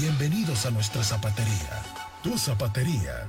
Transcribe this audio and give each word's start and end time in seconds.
Bienvenidos 0.00 0.64
a 0.64 0.70
nuestra 0.70 1.04
zapatería. 1.04 1.82
Tu 2.22 2.38
zapatería. 2.38 3.28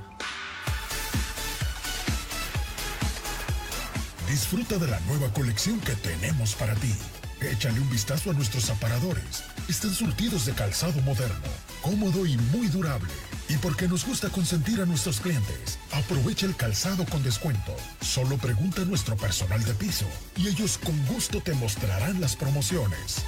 Disfruta 4.26 4.78
de 4.78 4.86
la 4.86 4.98
nueva 5.00 5.30
colección 5.34 5.78
que 5.80 5.94
tenemos 5.96 6.54
para 6.54 6.74
ti. 6.76 6.94
Échale 7.42 7.78
un 7.78 7.90
vistazo 7.90 8.30
a 8.30 8.32
nuestros 8.32 8.70
aparadores. 8.70 9.44
Están 9.68 9.92
surtidos 9.92 10.46
de 10.46 10.54
calzado 10.54 10.98
moderno, 11.02 11.50
cómodo 11.82 12.24
y 12.24 12.38
muy 12.38 12.68
durable. 12.68 13.12
Y 13.50 13.58
porque 13.58 13.86
nos 13.86 14.06
gusta 14.06 14.30
consentir 14.30 14.80
a 14.80 14.86
nuestros 14.86 15.20
clientes, 15.20 15.78
aprovecha 15.92 16.46
el 16.46 16.56
calzado 16.56 17.04
con 17.04 17.22
descuento. 17.22 17.76
Solo 18.00 18.38
pregunta 18.38 18.80
a 18.80 18.86
nuestro 18.86 19.14
personal 19.18 19.62
de 19.62 19.74
piso 19.74 20.06
y 20.38 20.48
ellos 20.48 20.78
con 20.78 21.04
gusto 21.04 21.42
te 21.42 21.52
mostrarán 21.52 22.18
las 22.18 22.34
promociones. 22.34 23.22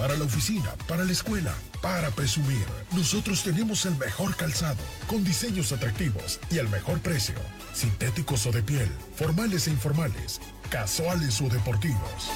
Para 0.00 0.16
la 0.16 0.24
oficina, 0.24 0.74
para 0.88 1.04
la 1.04 1.12
escuela, 1.12 1.54
para 1.82 2.10
presumir, 2.10 2.64
nosotros 2.92 3.42
tenemos 3.42 3.84
el 3.84 3.94
mejor 3.96 4.34
calzado, 4.34 4.82
con 5.06 5.22
diseños 5.22 5.72
atractivos 5.72 6.40
y 6.50 6.56
el 6.56 6.70
mejor 6.70 7.00
precio. 7.00 7.34
Sintéticos 7.74 8.46
o 8.46 8.50
de 8.50 8.62
piel, 8.62 8.88
formales 9.14 9.66
e 9.66 9.70
informales, 9.72 10.40
casuales 10.70 11.38
o 11.42 11.50
deportivos. 11.50 12.30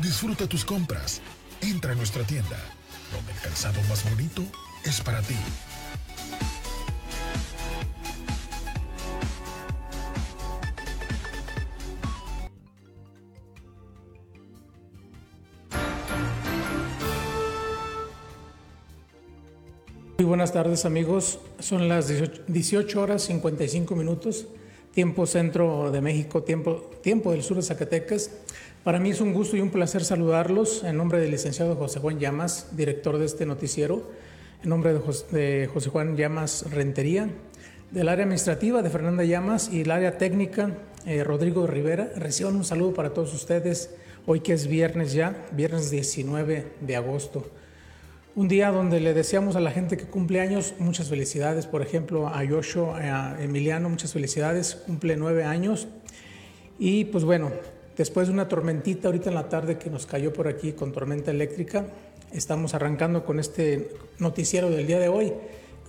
Disfruta 0.00 0.46
tus 0.46 0.66
compras. 0.66 1.22
Entra 1.62 1.92
a 1.92 1.94
nuestra 1.94 2.22
tienda, 2.24 2.58
donde 3.10 3.32
el 3.32 3.38
calzado 3.38 3.80
más 3.88 4.04
bonito 4.04 4.44
es 4.84 5.00
para 5.00 5.22
ti. 5.22 5.36
Buenas 20.40 20.54
tardes 20.54 20.86
amigos, 20.86 21.38
son 21.58 21.86
las 21.86 22.10
18 22.46 23.02
horas 23.02 23.24
55 23.24 23.94
minutos, 23.94 24.46
tiempo 24.94 25.26
centro 25.26 25.90
de 25.90 26.00
México, 26.00 26.42
tiempo, 26.44 26.88
tiempo 27.02 27.32
del 27.32 27.42
sur 27.42 27.58
de 27.58 27.62
Zacatecas. 27.62 28.30
Para 28.82 28.98
mí 28.98 29.10
es 29.10 29.20
un 29.20 29.34
gusto 29.34 29.58
y 29.58 29.60
un 29.60 29.68
placer 29.68 30.02
saludarlos 30.02 30.82
en 30.82 30.96
nombre 30.96 31.20
del 31.20 31.32
licenciado 31.32 31.76
José 31.76 32.00
Juan 32.00 32.18
Llamas, 32.18 32.68
director 32.74 33.18
de 33.18 33.26
este 33.26 33.44
noticiero, 33.44 34.10
en 34.62 34.70
nombre 34.70 34.94
de 34.94 35.66
José, 35.66 35.90
Juan 35.92 36.16
Llamas 36.16 36.64
Rentería, 36.70 37.28
del 37.90 38.08
área 38.08 38.24
administrativa 38.24 38.80
de 38.80 38.88
Fernanda 38.88 39.24
Llamas 39.24 39.68
y 39.70 39.82
el 39.82 39.90
área 39.90 40.16
técnica 40.16 40.74
eh, 41.04 41.22
Rodrigo 41.22 41.66
Rivera. 41.66 42.12
Reciban 42.16 42.56
un 42.56 42.64
saludo 42.64 42.94
para 42.94 43.12
todos 43.12 43.34
ustedes 43.34 43.90
hoy 44.24 44.40
que 44.40 44.54
es 44.54 44.68
viernes 44.68 45.12
ya, 45.12 45.36
viernes 45.52 45.90
19 45.90 46.64
de 46.80 46.96
agosto. 46.96 47.44
Un 48.36 48.46
día 48.46 48.70
donde 48.70 49.00
le 49.00 49.12
deseamos 49.12 49.56
a 49.56 49.60
la 49.60 49.72
gente 49.72 49.96
que 49.96 50.04
cumple 50.04 50.40
años 50.40 50.74
muchas 50.78 51.08
felicidades, 51.08 51.66
por 51.66 51.82
ejemplo 51.82 52.28
a 52.28 52.44
Yosho, 52.44 52.94
a 52.94 53.36
Emiliano, 53.42 53.88
muchas 53.88 54.12
felicidades, 54.12 54.76
cumple 54.86 55.16
nueve 55.16 55.42
años. 55.42 55.88
Y 56.78 57.06
pues 57.06 57.24
bueno, 57.24 57.50
después 57.96 58.28
de 58.28 58.32
una 58.32 58.46
tormentita 58.46 59.08
ahorita 59.08 59.30
en 59.30 59.34
la 59.34 59.48
tarde 59.48 59.78
que 59.78 59.90
nos 59.90 60.06
cayó 60.06 60.32
por 60.32 60.46
aquí 60.46 60.72
con 60.72 60.92
tormenta 60.92 61.32
eléctrica, 61.32 61.86
estamos 62.32 62.72
arrancando 62.72 63.24
con 63.24 63.40
este 63.40 63.90
noticiero 64.20 64.70
del 64.70 64.86
día 64.86 65.00
de 65.00 65.08
hoy. 65.08 65.32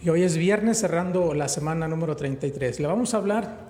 Y 0.01 0.09
hoy 0.09 0.23
es 0.23 0.35
viernes 0.35 0.79
cerrando 0.79 1.35
la 1.35 1.47
semana 1.47 1.87
número 1.87 2.15
33. 2.15 2.79
Le 2.79 2.87
vamos 2.87 3.13
a 3.13 3.17
hablar 3.17 3.69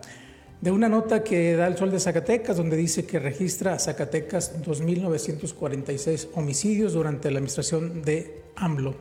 de 0.62 0.72
una 0.72 0.88
nota 0.88 1.26
que 1.26 1.58
da 1.58 1.68
el 1.68 1.76
Sol 1.76 1.92
de 1.92 2.00
Zacatecas, 2.00 2.56
donde 2.56 2.78
dice 2.78 3.06
que 3.06 3.20
registra 3.20 3.74
a 3.74 3.80
Zacatecas 3.80 4.62
2.946 4.62 6.30
homicidios 6.36 6.94
durante 6.94 7.30
la 7.32 7.40
administración 7.40 8.02
de 8.04 8.41
AMLO. 8.56 8.96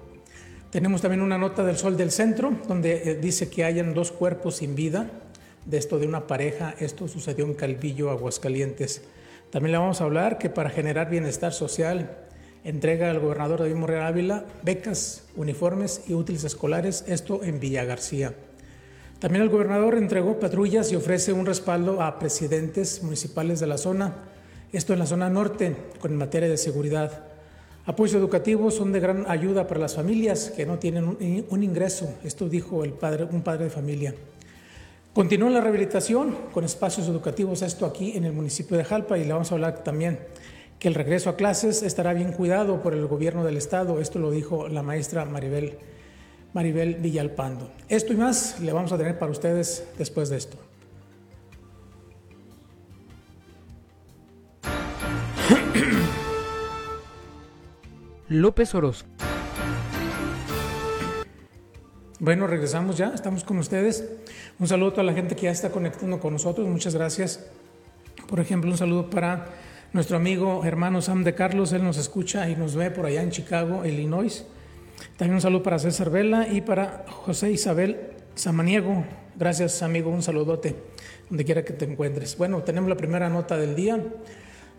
Tenemos 0.70 1.02
también 1.02 1.20
una 1.20 1.38
nota 1.38 1.64
del 1.64 1.76
Sol 1.76 1.96
del 1.96 2.10
Centro, 2.12 2.52
donde 2.68 3.10
eh, 3.10 3.14
dice 3.16 3.50
que 3.50 3.64
hayan 3.64 3.92
dos 3.92 4.12
cuerpos 4.12 4.56
sin 4.56 4.74
vida, 4.74 5.10
de 5.66 5.78
esto 5.78 5.98
de 5.98 6.06
una 6.06 6.26
pareja, 6.26 6.74
esto 6.78 7.08
sucedió 7.08 7.44
en 7.44 7.54
Calvillo, 7.54 8.10
Aguascalientes. 8.10 9.02
También 9.50 9.72
le 9.72 9.78
vamos 9.78 10.00
a 10.00 10.04
hablar 10.04 10.38
que 10.38 10.48
para 10.48 10.70
generar 10.70 11.10
bienestar 11.10 11.52
social, 11.52 12.18
entrega 12.64 13.10
al 13.10 13.20
gobernador 13.20 13.60
David 13.60 13.74
Morreal 13.74 14.06
Ávila 14.06 14.44
becas, 14.62 15.24
uniformes 15.36 16.02
y 16.06 16.14
útiles 16.14 16.44
escolares, 16.44 17.04
esto 17.08 17.42
en 17.42 17.58
Villa 17.58 17.84
García. 17.84 18.34
También 19.18 19.42
el 19.42 19.50
gobernador 19.50 19.96
entregó 19.96 20.40
patrullas 20.40 20.92
y 20.92 20.96
ofrece 20.96 21.32
un 21.32 21.46
respaldo 21.46 22.00
a 22.00 22.18
presidentes 22.18 23.02
municipales 23.02 23.60
de 23.60 23.66
la 23.66 23.76
zona, 23.76 24.14
esto 24.72 24.92
en 24.92 24.98
la 24.98 25.06
zona 25.06 25.28
norte, 25.28 25.76
con 26.00 26.16
materia 26.16 26.48
de 26.48 26.56
seguridad. 26.56 27.29
Apoyos 27.90 28.14
educativos 28.14 28.76
son 28.76 28.92
de 28.92 29.00
gran 29.00 29.24
ayuda 29.28 29.66
para 29.66 29.80
las 29.80 29.96
familias 29.96 30.52
que 30.54 30.64
no 30.64 30.78
tienen 30.78 31.06
un, 31.50 31.62
ingreso, 31.64 32.14
esto 32.22 32.48
dijo 32.48 32.84
el 32.84 32.92
padre, 32.92 33.24
un 33.24 33.42
padre 33.42 33.64
de 33.64 33.70
familia. 33.70 34.14
Continúa 35.12 35.50
la 35.50 35.60
rehabilitación 35.60 36.36
con 36.52 36.62
espacios 36.62 37.08
educativos, 37.08 37.62
esto 37.62 37.86
aquí 37.86 38.16
en 38.16 38.26
el 38.26 38.32
municipio 38.32 38.76
de 38.76 38.84
Jalpa, 38.84 39.18
y 39.18 39.24
le 39.24 39.32
vamos 39.32 39.50
a 39.50 39.56
hablar 39.56 39.82
también 39.82 40.20
que 40.78 40.86
el 40.86 40.94
regreso 40.94 41.30
a 41.30 41.36
clases 41.36 41.82
estará 41.82 42.12
bien 42.12 42.30
cuidado 42.30 42.80
por 42.80 42.94
el 42.94 43.08
gobierno 43.08 43.42
del 43.42 43.56
estado, 43.56 44.00
esto 44.00 44.20
lo 44.20 44.30
dijo 44.30 44.68
la 44.68 44.84
maestra 44.84 45.24
Maribel 45.24 45.76
Maribel 46.52 46.94
Villalpando. 46.94 47.72
Esto 47.88 48.12
y 48.12 48.16
más 48.16 48.60
le 48.60 48.72
vamos 48.72 48.92
a 48.92 48.98
tener 48.98 49.18
para 49.18 49.32
ustedes 49.32 49.84
después 49.98 50.28
de 50.28 50.36
esto. 50.36 50.69
López 58.30 58.76
Orozco. 58.76 59.08
Bueno, 62.20 62.46
regresamos 62.46 62.96
ya, 62.96 63.10
estamos 63.12 63.42
con 63.42 63.58
ustedes. 63.58 64.08
Un 64.60 64.68
saludo 64.68 65.00
a 65.00 65.02
la 65.02 65.14
gente 65.14 65.34
que 65.34 65.42
ya 65.42 65.50
está 65.50 65.70
conectando 65.70 66.20
con 66.20 66.34
nosotros, 66.34 66.68
muchas 66.68 66.94
gracias. 66.94 67.44
Por 68.28 68.38
ejemplo, 68.38 68.70
un 68.70 68.78
saludo 68.78 69.10
para 69.10 69.48
nuestro 69.92 70.16
amigo 70.16 70.64
hermano 70.64 71.02
Sam 71.02 71.24
de 71.24 71.34
Carlos, 71.34 71.72
él 71.72 71.82
nos 71.82 71.96
escucha 71.96 72.48
y 72.48 72.54
nos 72.54 72.76
ve 72.76 72.92
por 72.92 73.04
allá 73.04 73.20
en 73.20 73.32
Chicago, 73.32 73.84
Illinois. 73.84 74.46
También 75.16 75.34
un 75.34 75.40
saludo 75.40 75.64
para 75.64 75.80
César 75.80 76.10
Vela 76.10 76.46
y 76.46 76.60
para 76.60 77.06
José 77.08 77.50
Isabel 77.50 78.12
Samaniego. 78.36 79.04
Gracias, 79.34 79.82
amigo, 79.82 80.08
un 80.08 80.22
saludote, 80.22 80.76
donde 81.28 81.44
quiera 81.44 81.64
que 81.64 81.72
te 81.72 81.84
encuentres. 81.84 82.38
Bueno, 82.38 82.62
tenemos 82.62 82.88
la 82.88 82.96
primera 82.96 83.28
nota 83.28 83.56
del 83.56 83.74
día, 83.74 84.00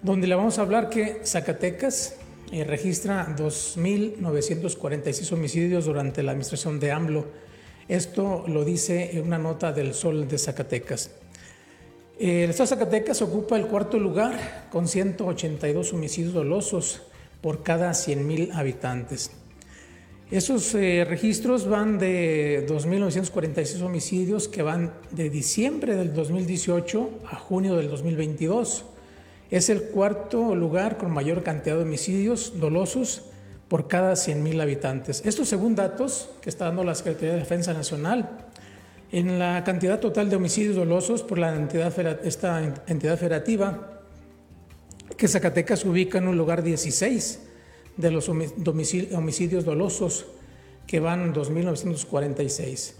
donde 0.01 0.27
le 0.27 0.35
vamos 0.35 0.57
a 0.57 0.61
hablar 0.61 0.89
que 0.89 1.19
Zacatecas 1.25 2.15
eh, 2.51 2.63
registra 2.63 3.33
2.946 3.35 5.31
homicidios 5.31 5.85
durante 5.85 6.21
la 6.21 6.31
administración 6.31 6.79
de 6.79 6.91
AMLO. 6.91 7.25
Esto 7.87 8.43
lo 8.47 8.65
dice 8.65 9.21
una 9.23 9.37
nota 9.37 9.71
del 9.71 9.93
Sol 9.93 10.27
de 10.27 10.37
Zacatecas. 10.37 11.11
El 12.19 12.49
Estado 12.49 12.69
de 12.69 12.75
Zacatecas 12.75 13.21
ocupa 13.21 13.57
el 13.57 13.67
cuarto 13.67 13.97
lugar 13.97 14.67
con 14.69 14.87
182 14.87 15.93
homicidios 15.93 16.33
dolosos 16.33 17.01
por 17.41 17.63
cada 17.63 17.91
100.000 17.91 18.53
habitantes. 18.53 19.31
Esos 20.29 20.75
eh, 20.75 21.03
registros 21.03 21.67
van 21.67 21.99
de 21.99 22.65
2.946 22.67 23.81
homicidios 23.81 24.47
que 24.47 24.61
van 24.61 24.93
de 25.11 25.29
diciembre 25.29 25.95
del 25.95 26.13
2018 26.13 27.09
a 27.29 27.35
junio 27.35 27.75
del 27.75 27.89
2022. 27.89 28.85
Es 29.51 29.69
el 29.69 29.83
cuarto 29.83 30.55
lugar 30.55 30.97
con 30.97 31.11
mayor 31.11 31.43
cantidad 31.43 31.75
de 31.75 31.83
homicidios 31.83 32.59
dolosos 32.59 33.23
por 33.67 33.89
cada 33.89 34.13
100.000 34.13 34.61
habitantes. 34.61 35.21
Esto 35.25 35.43
según 35.43 35.75
datos 35.75 36.29
que 36.41 36.49
está 36.49 36.65
dando 36.65 36.85
la 36.85 36.95
Secretaría 36.95 37.33
de 37.33 37.39
Defensa 37.39 37.73
Nacional. 37.73 38.47
En 39.11 39.39
la 39.39 39.63
cantidad 39.65 39.99
total 39.99 40.29
de 40.29 40.37
homicidios 40.37 40.77
dolosos 40.77 41.21
por 41.21 41.37
la 41.37 41.53
entidad, 41.53 41.93
esta 42.25 42.63
entidad 42.87 43.17
federativa, 43.17 44.01
que 45.17 45.27
Zacatecas 45.27 45.83
ubica 45.83 46.17
en 46.17 46.29
un 46.29 46.37
lugar 46.37 46.63
16 46.63 47.41
de 47.97 48.11
los 48.11 48.29
homicidios 48.29 49.65
dolosos, 49.65 50.27
que 50.87 51.01
van 51.01 51.23
en 51.23 51.33
2.946. 51.33 52.93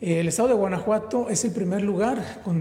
El 0.00 0.26
estado 0.26 0.48
de 0.48 0.54
Guanajuato 0.54 1.30
es 1.30 1.44
el 1.44 1.52
primer 1.52 1.82
lugar 1.82 2.40
con 2.44 2.60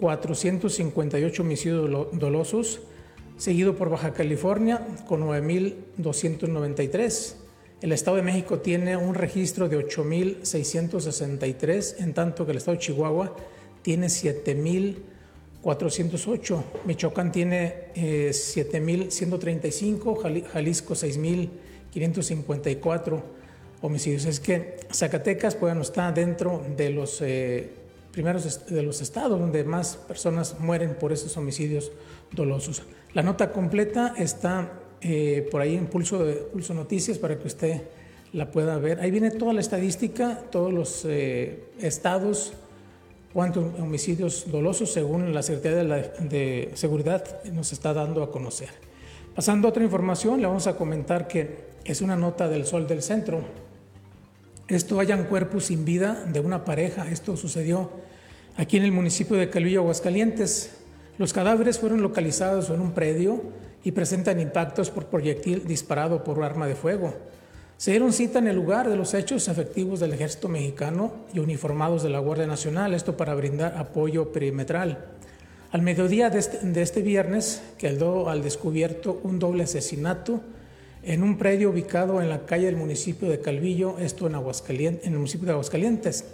10.458 0.00 1.40
homicidios 1.40 2.08
dolosos, 2.12 2.80
seguido 3.36 3.76
por 3.76 3.90
Baja 3.90 4.12
California 4.12 4.84
con 5.06 5.22
9.293. 5.22 7.34
El 7.82 7.92
Estado 7.92 8.16
de 8.16 8.22
México 8.22 8.58
tiene 8.58 8.96
un 8.96 9.14
registro 9.14 9.68
de 9.68 9.78
8.663, 9.78 11.98
en 11.98 12.14
tanto 12.14 12.44
que 12.44 12.50
el 12.52 12.58
Estado 12.58 12.76
de 12.76 12.82
Chihuahua 12.82 13.36
tiene 13.82 14.08
7.000 14.08 14.96
408, 15.62 16.64
Michoacán 16.86 17.30
tiene 17.32 17.88
7.135, 17.94 20.24
eh, 20.24 20.44
Jalisco 20.50 20.94
6.554 20.94 23.22
homicidios. 23.82 24.24
Es 24.24 24.40
que 24.40 24.78
Zacatecas 24.90 25.56
pues, 25.56 25.76
está 25.76 26.10
dentro 26.12 26.64
de 26.76 26.88
los 26.90 27.20
eh, 27.20 27.68
primeros 28.12 28.66
de 28.66 28.82
los 28.82 29.00
estados 29.00 29.38
donde 29.38 29.64
más 29.64 29.96
personas 29.96 30.58
mueren 30.58 30.94
por 30.94 31.12
esos 31.12 31.36
homicidios 31.36 31.92
dolosos. 32.32 32.82
La 33.14 33.22
nota 33.22 33.50
completa 33.52 34.14
está 34.16 34.72
eh, 35.00 35.48
por 35.50 35.60
ahí 35.60 35.76
en 35.76 35.86
Pulso, 35.86 36.24
de, 36.24 36.34
Pulso 36.34 36.74
Noticias 36.74 37.18
para 37.18 37.38
que 37.38 37.46
usted 37.46 37.82
la 38.32 38.50
pueda 38.50 38.78
ver. 38.78 39.00
Ahí 39.00 39.10
viene 39.10 39.30
toda 39.30 39.52
la 39.52 39.60
estadística, 39.60 40.42
todos 40.50 40.72
los 40.72 41.04
eh, 41.04 41.64
estados, 41.80 42.52
cuántos 43.32 43.64
homicidios 43.80 44.50
dolosos 44.50 44.92
según 44.92 45.32
la 45.32 45.42
Secretaría 45.42 45.84
de, 45.84 46.28
de, 46.28 46.70
Seguridad 46.74 47.42
nos 47.52 47.72
está 47.72 47.92
dando 47.92 48.22
a 48.22 48.30
conocer. 48.30 48.68
Pasando 49.34 49.68
a 49.68 49.70
otra 49.70 49.82
información, 49.82 50.40
le 50.40 50.46
vamos 50.46 50.66
a 50.66 50.76
comentar 50.76 51.26
que 51.26 51.70
es 51.84 52.00
una 52.00 52.16
nota 52.16 52.48
del 52.48 52.66
Sol 52.66 52.86
del 52.86 53.02
Centro. 53.02 53.40
Esto 54.70 55.00
hayan 55.00 55.24
cuerpos 55.24 55.64
sin 55.64 55.84
vida 55.84 56.24
de 56.32 56.38
una 56.38 56.64
pareja. 56.64 57.10
Esto 57.10 57.36
sucedió 57.36 57.90
aquí 58.56 58.76
en 58.76 58.84
el 58.84 58.92
municipio 58.92 59.36
de 59.36 59.50
Calvillo, 59.50 59.80
Aguascalientes. 59.80 60.70
Los 61.18 61.32
cadáveres 61.32 61.80
fueron 61.80 62.02
localizados 62.02 62.70
en 62.70 62.80
un 62.80 62.92
predio 62.92 63.42
y 63.82 63.90
presentan 63.90 64.38
impactos 64.38 64.90
por 64.90 65.06
proyectil 65.06 65.66
disparado 65.66 66.22
por 66.22 66.40
arma 66.44 66.68
de 66.68 66.76
fuego. 66.76 67.12
Se 67.78 67.90
dieron 67.90 68.12
cita 68.12 68.38
en 68.38 68.46
el 68.46 68.54
lugar 68.54 68.88
de 68.88 68.94
los 68.94 69.12
hechos 69.12 69.48
efectivos 69.48 69.98
del 69.98 70.12
ejército 70.12 70.48
mexicano 70.48 71.14
y 71.34 71.40
uniformados 71.40 72.04
de 72.04 72.10
la 72.10 72.20
Guardia 72.20 72.46
Nacional, 72.46 72.94
esto 72.94 73.16
para 73.16 73.34
brindar 73.34 73.76
apoyo 73.76 74.30
perimetral. 74.30 75.04
Al 75.72 75.82
mediodía 75.82 76.30
de 76.30 76.38
este, 76.38 76.58
de 76.58 76.82
este 76.82 77.02
viernes 77.02 77.60
quedó 77.76 78.30
al 78.30 78.44
descubierto 78.44 79.20
un 79.24 79.40
doble 79.40 79.64
asesinato 79.64 80.42
en 81.02 81.22
un 81.22 81.38
predio 81.38 81.70
ubicado 81.70 82.20
en 82.20 82.28
la 82.28 82.46
calle 82.46 82.66
del 82.66 82.76
municipio 82.76 83.28
de 83.28 83.40
Calvillo, 83.40 83.98
esto 83.98 84.26
en, 84.26 84.34
Aguascalientes, 84.34 85.06
en 85.06 85.12
el 85.12 85.18
municipio 85.18 85.46
de 85.46 85.52
Aguascalientes, 85.52 86.24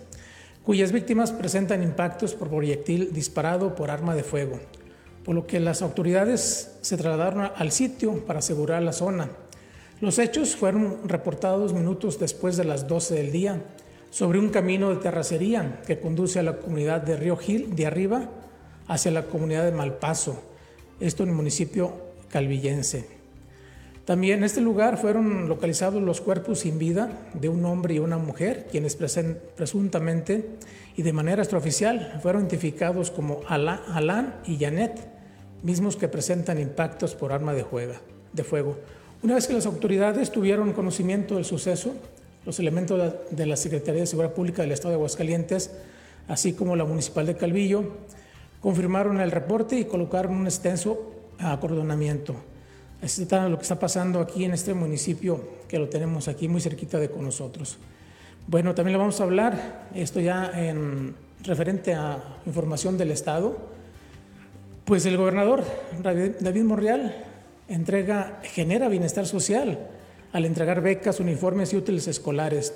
cuyas 0.65 0.93
víctimas 0.93 1.33
presentan 1.33 1.83
impactos 1.83 2.35
por 2.35 2.49
proyectil 2.49 3.13
disparado 3.13 3.75
por 3.75 3.91
arma 3.91 4.15
de 4.15 4.23
fuego 4.23 4.61
por 5.27 5.35
lo 5.35 5.45
que 5.45 5.59
las 5.59 5.83
autoridades 5.83 6.77
se 6.83 6.97
trasladaron 6.97 7.51
al 7.57 7.73
sitio 7.73 8.25
para 8.27 8.39
asegurar 8.39 8.81
la 8.85 8.93
zona. 8.93 9.29
Los 10.01 10.21
hechos 10.21 10.55
fueron 10.55 11.09
reportados 11.09 11.73
minutos 11.73 12.21
después 12.21 12.57
de 12.57 12.63
las 12.63 12.87
12 12.87 13.17
del 13.17 13.33
día 13.33 13.61
sobre 14.11 14.39
un 14.39 14.51
camino 14.51 14.91
de 14.91 15.03
terracería 15.03 15.83
que 15.85 15.99
conduce 15.99 16.39
a 16.39 16.45
la 16.45 16.59
comunidad 16.59 17.01
de 17.01 17.17
Río 17.17 17.37
Gil 17.37 17.75
de 17.75 17.87
arriba 17.87 18.31
hacia 18.87 19.11
la 19.11 19.25
comunidad 19.25 19.65
de 19.65 19.73
Malpaso, 19.73 20.41
esto 21.01 21.25
en 21.25 21.31
el 21.31 21.35
municipio 21.35 21.93
calvillense. 22.31 23.16
También 24.07 24.39
en 24.39 24.45
este 24.45 24.61
lugar 24.61 24.99
fueron 24.99 25.49
localizados 25.49 26.01
los 26.01 26.21
cuerpos 26.21 26.61
sin 26.61 26.79
vida 26.79 27.11
de 27.35 27.49
un 27.49 27.65
hombre 27.65 27.95
y 27.95 27.99
una 27.99 28.19
mujer, 28.19 28.69
quienes 28.71 28.95
presuntamente 28.95 30.47
y 30.97 31.03
de 31.03 31.13
manera 31.13 31.43
extraoficial 31.43 32.21
fueron 32.23 32.43
identificados 32.43 33.11
como 33.11 33.41
Alan 33.49 34.37
y 34.47 34.59
Janet, 34.59 35.09
mismos 35.65 35.97
que 35.97 36.07
presentan 36.07 36.61
impactos 36.61 37.17
por 37.17 37.33
arma 37.33 37.53
de, 37.53 37.65
fuego. 38.45 38.77
Una 39.25 39.35
vez 39.35 39.49
que 39.49 39.55
las 39.55 39.67
autoridades 39.67 40.31
tuvieron 40.31 40.73
conocimiento 40.73 41.35
del 41.35 41.45
suceso, 41.45 41.93
los 42.45 42.61
elementos 42.61 43.13
de 43.29 43.47
la 43.47 43.57
Secretaría 43.57 44.03
de 44.03 44.07
Seguridad 44.07 44.35
Pública 44.35 44.63
del 44.63 44.71
Estado 44.71 44.91
de 44.91 44.97
Aguascalientes, 44.99 45.73
así 46.29 46.53
como 46.53 46.77
la 46.77 46.85
Municipal 46.85 47.27
de 47.27 47.35
Calvillo, 47.35 47.83
confirmaron 48.61 49.21
el 49.21 49.33
reporte 49.33 49.81
y 49.81 49.85
colocaron 49.85 50.37
un 50.37 50.47
extenso 50.47 51.13
acordonamiento. 51.41 52.37
Así 53.03 53.23
está 53.23 53.49
lo 53.49 53.57
que 53.57 53.63
está 53.63 53.79
pasando 53.79 54.21
aquí 54.21 54.45
en 54.45 54.53
este 54.53 54.75
municipio, 54.75 55.41
que 55.69 55.79
lo 55.79 55.89
tenemos 55.89 56.29
aquí 56.29 56.49
muy 56.49 56.61
cerquita 56.61 56.99
de 56.99 57.11
con 57.11 57.25
nosotros. 57.25 57.79
Bueno, 58.47 58.75
también 58.75 58.93
le 58.93 58.99
vamos 58.99 59.21
a 59.21 59.25
hablar, 59.25 59.89
esto 59.95 60.21
ya 60.21 60.51
en 60.55 61.15
referente 61.43 61.95
a 61.95 62.23
información 62.47 62.97
del 62.97 63.11
Estado, 63.11 63.57
pues 64.85 65.05
el 65.05 65.17
gobernador 65.17 65.65
David 66.03 66.63
Monreal 66.63 67.25
entrega, 67.69 68.41
genera 68.45 68.89
bienestar 68.89 69.27
social 69.27 69.79
al 70.33 70.45
entregar 70.45 70.81
becas, 70.81 71.21
uniformes 71.21 71.73
y 71.73 71.77
útiles 71.77 72.07
escolares. 72.09 72.75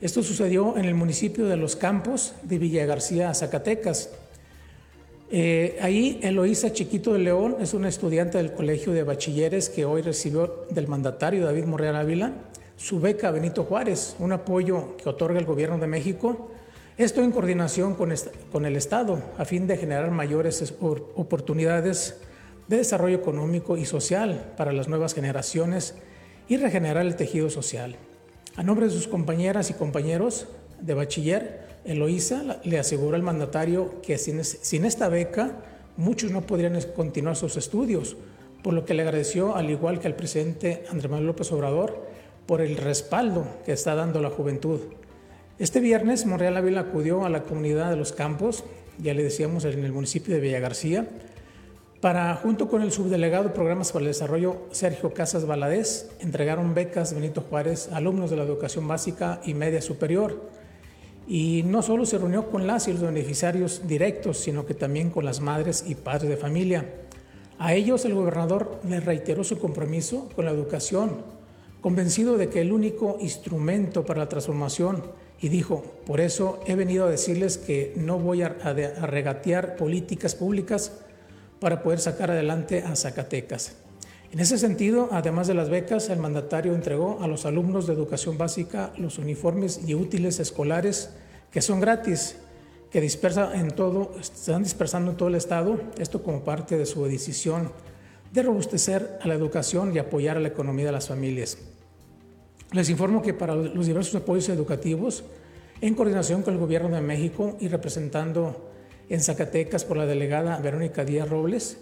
Esto 0.00 0.22
sucedió 0.22 0.76
en 0.76 0.84
el 0.84 0.94
municipio 0.94 1.46
de 1.46 1.56
Los 1.56 1.76
Campos 1.76 2.34
de 2.42 2.58
Villa 2.58 2.86
García, 2.86 3.34
Zacatecas. 3.34 4.10
Eh, 5.30 5.78
ahí 5.80 6.18
Eloísa 6.22 6.72
Chiquito 6.72 7.12
de 7.12 7.20
León 7.20 7.56
es 7.60 7.72
una 7.72 7.88
estudiante 7.88 8.38
del 8.38 8.52
Colegio 8.52 8.92
de 8.92 9.04
Bachilleres 9.04 9.68
que 9.68 9.84
hoy 9.84 10.02
recibió 10.02 10.66
del 10.70 10.88
mandatario 10.88 11.44
David 11.44 11.64
Monreal 11.64 11.96
Ávila 11.96 12.32
su 12.76 12.98
beca 12.98 13.30
Benito 13.30 13.64
Juárez, 13.64 14.16
un 14.18 14.32
apoyo 14.32 14.96
que 14.96 15.08
otorga 15.08 15.38
el 15.38 15.44
gobierno 15.44 15.78
de 15.78 15.86
México 15.86 16.50
esto 17.00 17.22
en 17.22 17.32
coordinación 17.32 17.94
con, 17.94 18.66
el 18.66 18.76
Estado, 18.76 19.22
a 19.38 19.46
fin 19.46 19.66
de 19.66 19.78
generar 19.78 20.10
mayores 20.10 20.74
oportunidades 20.80 22.18
de 22.68 22.76
desarrollo 22.76 23.16
económico 23.16 23.78
y 23.78 23.86
social 23.86 24.52
para 24.58 24.74
las 24.74 24.86
nuevas 24.86 25.14
generaciones 25.14 25.94
y 26.46 26.58
regenerar 26.58 27.06
el 27.06 27.16
tejido 27.16 27.48
social. 27.48 27.96
A 28.54 28.62
nombre 28.62 28.84
de 28.84 28.92
sus 28.92 29.08
compañeras 29.08 29.70
y 29.70 29.72
compañeros 29.72 30.46
de 30.80 30.94
bachiller, 30.94 31.60
Eloísa 31.84 32.60
le 32.64 32.78
aseguró 32.78 33.16
al 33.16 33.22
mandatario 33.22 34.00
que 34.02 34.18
sin, 34.18 34.84
esta 34.84 35.08
beca 35.08 35.56
muchos 35.96 36.30
no 36.30 36.42
podrían 36.42 36.78
continuar 36.94 37.36
sus 37.36 37.56
estudios, 37.56 38.16
por 38.62 38.74
lo 38.74 38.84
que 38.84 38.94
le 38.94 39.02
agradeció, 39.02 39.56
al 39.56 39.70
igual 39.70 40.00
que 40.00 40.08
al 40.08 40.16
presidente 40.16 40.84
Andrés 40.90 41.10
Manuel 41.10 41.28
López 41.28 41.50
Obrador, 41.52 42.06
por 42.46 42.60
el 42.60 42.76
respaldo 42.76 43.46
que 43.64 43.72
está 43.72 43.94
dando 43.94 44.20
la 44.20 44.30
juventud. 44.30 44.80
Este 45.58 45.80
viernes 45.80 46.26
Monreal 46.26 46.56
Ávila 46.56 46.80
acudió 46.80 47.24
a 47.24 47.30
la 47.30 47.42
comunidad 47.42 47.90
de 47.90 47.96
los 47.96 48.12
campos, 48.12 48.64
ya 48.98 49.14
le 49.14 49.22
decíamos 49.22 49.64
en 49.64 49.84
el 49.84 49.92
municipio 49.92 50.34
de 50.34 50.40
Villa 50.40 50.60
García, 50.60 51.06
para, 52.00 52.34
junto 52.36 52.68
con 52.68 52.80
el 52.80 52.92
subdelegado 52.92 53.44
de 53.44 53.50
Programas 53.50 53.92
para 53.92 54.04
el 54.04 54.08
Desarrollo 54.08 54.56
Sergio 54.70 55.12
Casas 55.12 55.46
Valadez, 55.46 56.10
entregaron 56.20 56.72
becas 56.72 57.12
Benito 57.12 57.42
Juárez 57.42 57.90
a 57.92 57.98
alumnos 57.98 58.30
de 58.30 58.36
la 58.36 58.44
educación 58.44 58.88
básica 58.88 59.42
y 59.44 59.52
media 59.52 59.82
superior. 59.82 60.40
Y 61.30 61.62
no 61.62 61.80
solo 61.80 62.06
se 62.06 62.18
reunió 62.18 62.50
con 62.50 62.66
las 62.66 62.88
y 62.88 62.92
los 62.92 63.02
beneficiarios 63.02 63.86
directos, 63.86 64.38
sino 64.38 64.66
que 64.66 64.74
también 64.74 65.10
con 65.10 65.24
las 65.24 65.40
madres 65.40 65.84
y 65.86 65.94
padres 65.94 66.28
de 66.28 66.36
familia. 66.36 66.84
A 67.56 67.72
ellos 67.72 68.04
el 68.04 68.14
gobernador 68.14 68.80
les 68.88 69.04
reiteró 69.04 69.44
su 69.44 69.56
compromiso 69.60 70.28
con 70.34 70.44
la 70.44 70.50
educación, 70.50 71.22
convencido 71.80 72.36
de 72.36 72.48
que 72.48 72.62
el 72.62 72.72
único 72.72 73.16
instrumento 73.20 74.04
para 74.04 74.18
la 74.18 74.28
transformación 74.28 75.04
y 75.40 75.50
dijo, 75.50 75.84
por 76.04 76.20
eso 76.20 76.58
he 76.66 76.74
venido 76.74 77.06
a 77.06 77.10
decirles 77.10 77.58
que 77.58 77.92
no 77.94 78.18
voy 78.18 78.42
a, 78.42 78.48
regatear 78.48 79.76
políticas 79.76 80.34
públicas 80.34 80.94
para 81.60 81.84
poder 81.84 82.00
sacar 82.00 82.32
adelante 82.32 82.82
a 82.82 82.96
Zacatecas. 82.96 83.76
En 84.32 84.40
ese 84.40 84.58
sentido, 84.58 85.08
además 85.12 85.46
de 85.46 85.54
las 85.54 85.70
becas, 85.70 86.08
el 86.08 86.18
mandatario 86.18 86.74
entregó 86.74 87.18
a 87.20 87.28
los 87.28 87.46
alumnos 87.46 87.86
de 87.86 87.92
educación 87.92 88.36
básica 88.36 88.92
los 88.96 89.18
uniformes 89.18 89.80
y 89.86 89.94
útiles 89.94 90.40
escolares 90.40 91.10
que 91.50 91.62
son 91.62 91.80
gratis, 91.80 92.36
que 92.90 93.00
dispersa 93.00 93.54
en 93.54 93.70
todo, 93.70 94.12
están 94.20 94.62
dispersando 94.62 95.12
en 95.12 95.16
todo 95.16 95.28
el 95.28 95.36
estado, 95.36 95.80
esto 95.98 96.22
como 96.22 96.42
parte 96.42 96.76
de 96.76 96.86
su 96.86 97.04
decisión 97.04 97.72
de 98.32 98.42
robustecer 98.42 99.18
a 99.20 99.28
la 99.28 99.34
educación 99.34 99.94
y 99.94 99.98
apoyar 99.98 100.36
a 100.36 100.40
la 100.40 100.48
economía 100.48 100.86
de 100.86 100.92
las 100.92 101.08
familias. 101.08 101.58
Les 102.72 102.88
informo 102.88 103.22
que 103.22 103.34
para 103.34 103.54
los 103.54 103.86
diversos 103.86 104.14
apoyos 104.14 104.48
educativos, 104.48 105.24
en 105.80 105.94
coordinación 105.94 106.42
con 106.42 106.54
el 106.54 106.60
Gobierno 106.60 106.94
de 106.94 107.00
México 107.00 107.56
y 107.58 107.68
representando 107.68 108.70
en 109.08 109.20
Zacatecas 109.20 109.84
por 109.84 109.96
la 109.96 110.06
delegada 110.06 110.60
Verónica 110.60 111.04
Díaz 111.04 111.28
Robles, 111.28 111.78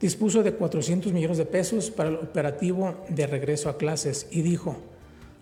dispuso 0.00 0.42
de 0.42 0.52
400 0.52 1.12
millones 1.12 1.38
de 1.38 1.46
pesos 1.46 1.90
para 1.90 2.10
el 2.10 2.16
operativo 2.16 3.04
de 3.08 3.26
regreso 3.26 3.70
a 3.70 3.78
clases 3.78 4.26
y 4.30 4.42
dijo, 4.42 4.76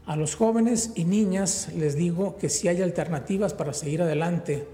a 0.07 0.17
los 0.17 0.37
jóvenes 0.37 0.93
y 0.95 1.05
niñas 1.05 1.71
les 1.77 1.97
digo 1.97 2.37
que 2.37 2.49
si 2.49 2.69
hay 2.69 2.83
alternativas 2.83 3.55
para 3.55 3.73
seguir 3.73 4.03
adelante, 4.03 4.67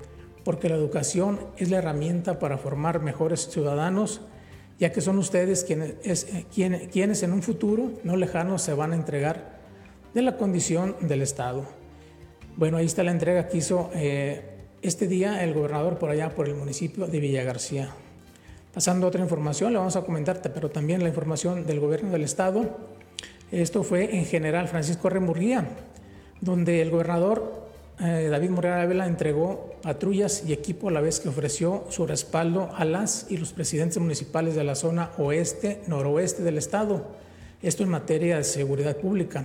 porque 0.44 0.68
la 0.68 0.76
educación 0.76 1.40
es 1.56 1.70
la 1.70 1.78
herramienta 1.78 2.38
para 2.38 2.58
formar 2.58 3.00
mejores 3.00 3.48
ciudadanos, 3.48 4.22
ya 4.78 4.92
que 4.92 5.00
son 5.00 5.18
ustedes 5.18 5.64
quienes, 5.64 6.26
quienes 6.90 7.22
en 7.22 7.32
un 7.32 7.42
futuro 7.42 7.92
no 8.02 8.16
lejano 8.16 8.58
se 8.58 8.72
van 8.72 8.92
a 8.92 8.96
entregar 8.96 9.60
de 10.14 10.22
la 10.22 10.36
condición 10.36 10.96
del 11.00 11.22
Estado. 11.22 11.64
Bueno, 12.56 12.78
ahí 12.78 12.86
está 12.86 13.04
la 13.04 13.12
entrega 13.12 13.46
que 13.46 13.58
hizo 13.58 13.90
eh, 13.94 14.42
este 14.82 15.06
día 15.06 15.44
el 15.44 15.54
gobernador 15.54 15.98
por 15.98 16.10
allá, 16.10 16.34
por 16.34 16.48
el 16.48 16.54
municipio 16.54 17.06
de 17.06 17.20
Villa 17.20 17.44
García. 17.44 17.90
Pasando 18.74 19.06
a 19.06 19.08
otra 19.08 19.22
información, 19.22 19.72
le 19.72 19.78
vamos 19.78 19.96
a 19.96 20.02
comentarte, 20.02 20.50
pero 20.50 20.70
también 20.70 21.02
la 21.02 21.08
información 21.08 21.66
del 21.66 21.80
gobierno 21.80 22.10
del 22.10 22.22
Estado. 22.22 22.78
Esto 23.52 23.82
fue 23.82 24.16
en 24.16 24.24
general 24.26 24.68
Francisco 24.68 25.08
Remurría, 25.08 25.68
donde 26.40 26.82
el 26.82 26.90
gobernador 26.90 27.68
eh, 28.00 28.28
David 28.30 28.50
Morera 28.50 28.80
Ávila 28.80 29.06
entregó 29.06 29.74
patrullas 29.82 30.44
y 30.46 30.52
equipo 30.52 30.88
a 30.88 30.92
la 30.92 31.00
vez 31.00 31.20
que 31.20 31.28
ofreció 31.28 31.84
su 31.90 32.06
respaldo 32.06 32.70
a 32.74 32.84
las 32.84 33.26
y 33.28 33.36
los 33.36 33.52
presidentes 33.52 33.98
municipales 33.98 34.54
de 34.54 34.64
la 34.64 34.74
zona 34.74 35.10
oeste, 35.18 35.82
noroeste 35.86 36.42
del 36.42 36.58
Estado. 36.58 37.08
Esto 37.60 37.82
en 37.82 37.90
materia 37.90 38.38
de 38.38 38.44
seguridad 38.44 38.96
pública 38.96 39.44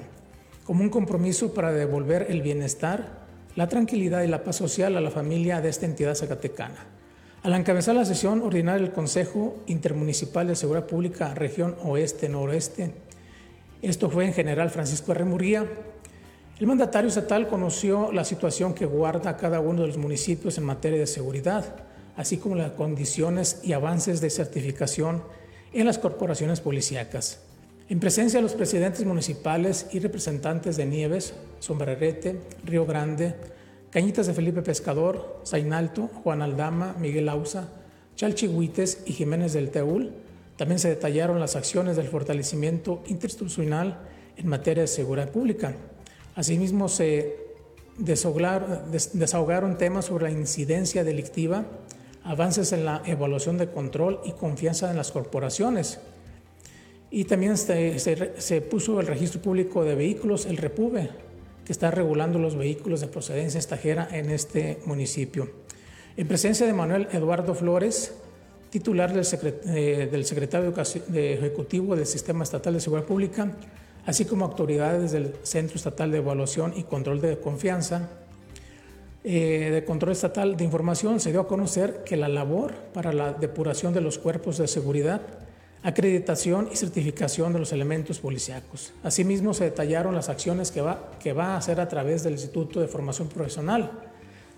como 0.66 0.82
un 0.82 0.90
compromiso 0.90 1.54
para 1.54 1.72
devolver 1.72 2.28
el 2.30 2.42
bienestar, 2.42 3.26
la 3.56 3.70
tranquilidad 3.70 4.24
y 4.24 4.28
la 4.28 4.44
paz 4.44 4.56
social 4.56 4.96
a 4.98 5.02
la 5.02 5.12
familia 5.12 5.62
de 5.62 5.70
esta 5.70 5.86
entidad 5.86 6.16
zacatecana. 6.16 6.86
Al 7.44 7.54
encabezar 7.54 7.94
la 7.94 8.06
sesión 8.06 8.42
ordinaria 8.42 8.82
del 8.82 8.94
Consejo 8.94 9.58
Intermunicipal 9.68 10.48
de 10.48 10.56
Seguridad 10.56 10.88
Pública 10.88 11.34
Región 11.36 11.76
Oeste-Noroeste, 11.84 12.92
esto 13.86 14.10
fue 14.10 14.26
en 14.26 14.34
general 14.34 14.70
Francisco 14.70 15.12
R. 15.12 15.26
Murguía, 15.26 15.66
el 16.60 16.68
mandatario 16.68 17.10
estatal 17.10 17.48
conoció 17.48 18.14
la 18.14 18.24
situación 18.24 18.74
que 18.74 18.86
guarda 18.86 19.36
cada 19.36 19.60
uno 19.60 19.82
de 19.82 19.88
los 19.88 19.98
municipios 19.98 20.58
en 20.58 20.64
materia 20.64 20.98
de 20.98 21.08
seguridad, 21.08 21.66
así 22.16 22.38
como 22.38 22.56
las 22.56 22.72
condiciones 22.72 23.60
y 23.64 23.74
avances 23.74 24.22
de 24.22 24.30
certificación 24.30 25.22
en 25.74 25.86
las 25.86 26.00
corporaciones 26.00 26.62
policíacas. 26.62 27.42
En 27.90 28.00
presencia 28.00 28.40
de 28.40 28.44
los 28.44 28.54
presidentes 28.54 29.06
municipales 29.06 29.88
y 29.92 30.00
representantes 30.00 30.78
de 30.78 30.86
Nieves, 30.86 31.34
Sombrerete, 31.60 32.40
Río 32.64 32.86
Grande, 32.86 33.36
Cañitas 33.92 34.28
de 34.28 34.34
Felipe 34.34 34.62
Pescador, 34.62 35.42
Zainalto, 35.46 36.10
Juan 36.24 36.42
Aldama, 36.42 36.96
Miguel 37.00 37.30
Ausa, 37.30 37.70
Chalchihuites 38.16 39.04
y 39.06 39.12
Jiménez 39.14 39.54
del 39.54 39.70
Teúl, 39.70 40.14
también 40.58 40.80
se 40.80 40.90
detallaron 40.90 41.40
las 41.40 41.56
acciones 41.56 41.96
del 41.98 42.08
fortalecimiento 42.08 43.04
institucional 43.08 44.00
en 44.38 44.48
materia 44.48 44.84
de 44.84 44.88
seguridad 44.88 45.30
pública. 45.30 45.76
Asimismo, 46.36 46.88
se 46.88 47.38
desahogaron 47.98 49.78
temas 49.78 50.06
sobre 50.06 50.26
la 50.26 50.32
incidencia 50.32 51.04
delictiva, 51.04 51.66
avances 52.24 52.72
en 52.72 52.86
la 52.86 53.02
evaluación 53.06 53.58
de 53.58 53.70
control 53.70 54.22
y 54.26 54.32
confianza 54.32 54.90
en 54.90 54.98
las 54.98 55.12
corporaciones. 55.12 56.00
Y 57.12 57.26
también 57.26 57.58
se, 57.58 58.00
se 58.00 58.62
puso 58.62 59.00
el 59.00 59.08
registro 59.08 59.42
público 59.42 59.84
de 59.84 59.96
vehículos, 59.96 60.46
el 60.46 60.58
REPUBE, 60.58 61.10
que 61.64 61.72
está 61.72 61.92
regulando 61.92 62.40
los 62.40 62.56
vehículos 62.56 63.02
de 63.02 63.08
procedencia 63.08 63.58
extranjera 63.58 64.08
en 64.12 64.30
este 64.30 64.80
municipio. 64.86 65.50
En 66.18 66.28
presencia 66.28 66.66
de 66.66 66.74
Manuel 66.74 67.08
Eduardo 67.12 67.56
Flores, 67.56 68.14
titular 68.76 69.14
del, 69.14 69.26
eh, 69.68 70.24
secretario 70.26 70.74
Ejecutivo 71.14 71.96
del 71.96 72.06
Sistema 72.06 72.44
Estatal 72.44 72.74
de 72.74 72.82
Seguridad 72.82 73.08
Pública, 73.08 73.50
así 74.06 74.26
como 74.26 74.44
autoridades 74.44 75.14
del 75.14 75.34
Centro 75.44 75.78
Estatal 75.78 76.12
de 76.12 76.18
Evaluación 76.18 76.74
y 76.76 76.84
Control 76.84 77.22
de 77.22 77.40
Confianza, 77.40 78.10
eh, 79.24 79.70
de 79.72 79.86
Control 79.86 80.12
Estatal 80.12 80.58
de 80.58 80.66
Información, 80.66 81.22
se 81.22 81.32
dio 81.32 81.40
a 81.40 81.48
conocer 81.48 82.04
que 82.04 82.18
la 82.18 82.28
labor 82.28 82.74
para 82.94 83.14
la 83.14 83.32
depuración 83.32 83.94
de 83.94 84.02
los 84.02 84.18
cuerpos 84.18 84.58
de 84.58 84.68
seguridad 84.68 85.22
acreditación 85.82 86.68
y 86.70 86.76
certificación 86.76 87.54
de 87.54 87.60
los 87.60 87.72
elementos 87.72 88.20
policíacos. 88.20 88.92
Asimismo, 89.04 89.54
se 89.54 89.66
detallaron 89.66 90.16
las 90.16 90.28
acciones 90.28 90.72
que 90.72 90.82
va, 90.82 91.12
que 91.24 91.32
va 91.32 91.54
a 91.54 91.58
hacer 91.58 91.80
a 91.80 91.88
través 91.88 92.24
del 92.24 92.34
Instituto 92.34 92.82
de 92.82 92.90
Formación 92.90 93.30
Profesional. 93.30 93.92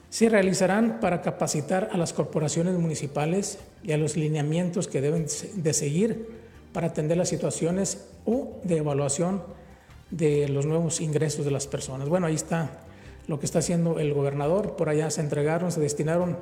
Se 0.10 0.30
realizarán 0.30 1.00
para 1.00 1.22
capacitar 1.22 1.90
a 1.92 1.98
las 1.98 2.14
corporaciones 2.14 2.76
municipales 2.76 3.60
y 3.84 3.92
a 3.92 3.98
los 3.98 4.16
lineamientos 4.16 4.88
que 4.88 5.02
deben 5.02 5.26
de 5.56 5.74
seguir 5.74 6.30
para 6.74 6.88
atender 6.88 7.18
las 7.18 7.30
situaciones 7.30 8.08
o 8.26 8.60
de 8.64 8.78
evaluación 8.78 9.44
de 10.12 10.48
los 10.48 10.66
nuevos 10.66 11.02
ingresos 11.02 11.44
de 11.44 11.52
las 11.52 11.68
personas. 11.68 12.08
Bueno, 12.08 12.28
ahí 12.28 12.36
está 12.36 12.82
lo 13.28 13.40
que 13.40 13.46
está 13.46 13.60
haciendo 13.60 14.00
el 14.00 14.14
gobernador. 14.14 14.76
Por 14.78 14.90
allá 14.90 15.10
se 15.10 15.22
entregaron, 15.22 15.72
se 15.72 15.82
destinaron 15.82 16.38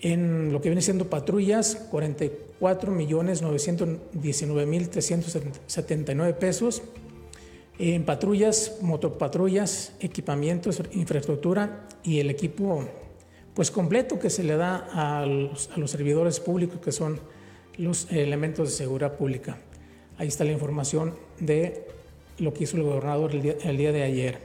en 0.00 0.52
lo 0.52 0.60
que 0.60 0.68
viene 0.68 0.82
siendo 0.82 1.08
patrullas, 1.08 1.76
44 1.90 2.90
millones 2.90 3.40
919 3.40 4.66
mil 4.66 4.88
379 4.88 6.34
pesos. 6.34 6.82
En 7.84 8.04
patrullas, 8.04 8.78
motopatrullas, 8.80 9.94
equipamientos, 9.98 10.80
infraestructura 10.92 11.88
y 12.04 12.20
el 12.20 12.30
equipo 12.30 12.84
pues 13.54 13.72
completo 13.72 14.20
que 14.20 14.30
se 14.30 14.44
le 14.44 14.56
da 14.56 14.86
a 14.92 15.26
los, 15.26 15.68
a 15.74 15.80
los 15.80 15.90
servidores 15.90 16.38
públicos 16.38 16.78
que 16.78 16.92
son 16.92 17.18
los 17.78 18.06
elementos 18.12 18.68
de 18.68 18.76
seguridad 18.76 19.16
pública. 19.16 19.58
Ahí 20.16 20.28
está 20.28 20.44
la 20.44 20.52
información 20.52 21.16
de 21.40 21.88
lo 22.38 22.54
que 22.54 22.62
hizo 22.62 22.76
el 22.76 22.84
gobernador 22.84 23.32
el 23.32 23.42
día, 23.42 23.54
el 23.64 23.76
día 23.76 23.90
de 23.90 24.04
ayer. 24.04 24.38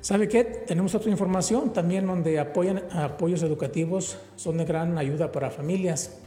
¿Sabe 0.00 0.28
qué? 0.28 0.44
Tenemos 0.44 0.94
otra 0.94 1.10
información 1.10 1.72
también 1.72 2.06
donde 2.06 2.38
apoyan 2.38 2.84
apoyos 2.92 3.42
educativos, 3.42 4.16
son 4.36 4.58
de 4.58 4.64
gran 4.64 4.96
ayuda 4.96 5.32
para 5.32 5.50
familias 5.50 6.18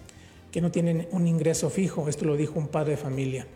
que 0.52 0.60
no 0.60 0.72
tienen 0.72 1.08
un 1.12 1.26
ingreso 1.26 1.70
fijo. 1.70 2.10
Esto 2.10 2.26
lo 2.26 2.36
dijo 2.36 2.60
un 2.60 2.68
padre 2.68 2.92
de 2.92 2.98
familia. 2.98 3.48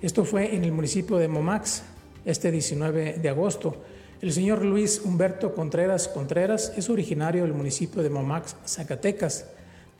Esto 0.00 0.24
fue 0.24 0.54
en 0.54 0.62
el 0.62 0.70
municipio 0.70 1.16
de 1.16 1.26
Momax, 1.26 1.82
este 2.24 2.50
19 2.50 3.18
de 3.20 3.28
agosto. 3.28 3.76
El 4.20 4.32
señor 4.32 4.64
Luis 4.64 5.00
Humberto 5.04 5.54
Contreras 5.54 6.08
Contreras 6.08 6.74
es 6.76 6.90
originario 6.90 7.42
del 7.42 7.54
municipio 7.54 8.02
de 8.02 8.10
Momax, 8.10 8.56
Zacatecas. 8.66 9.46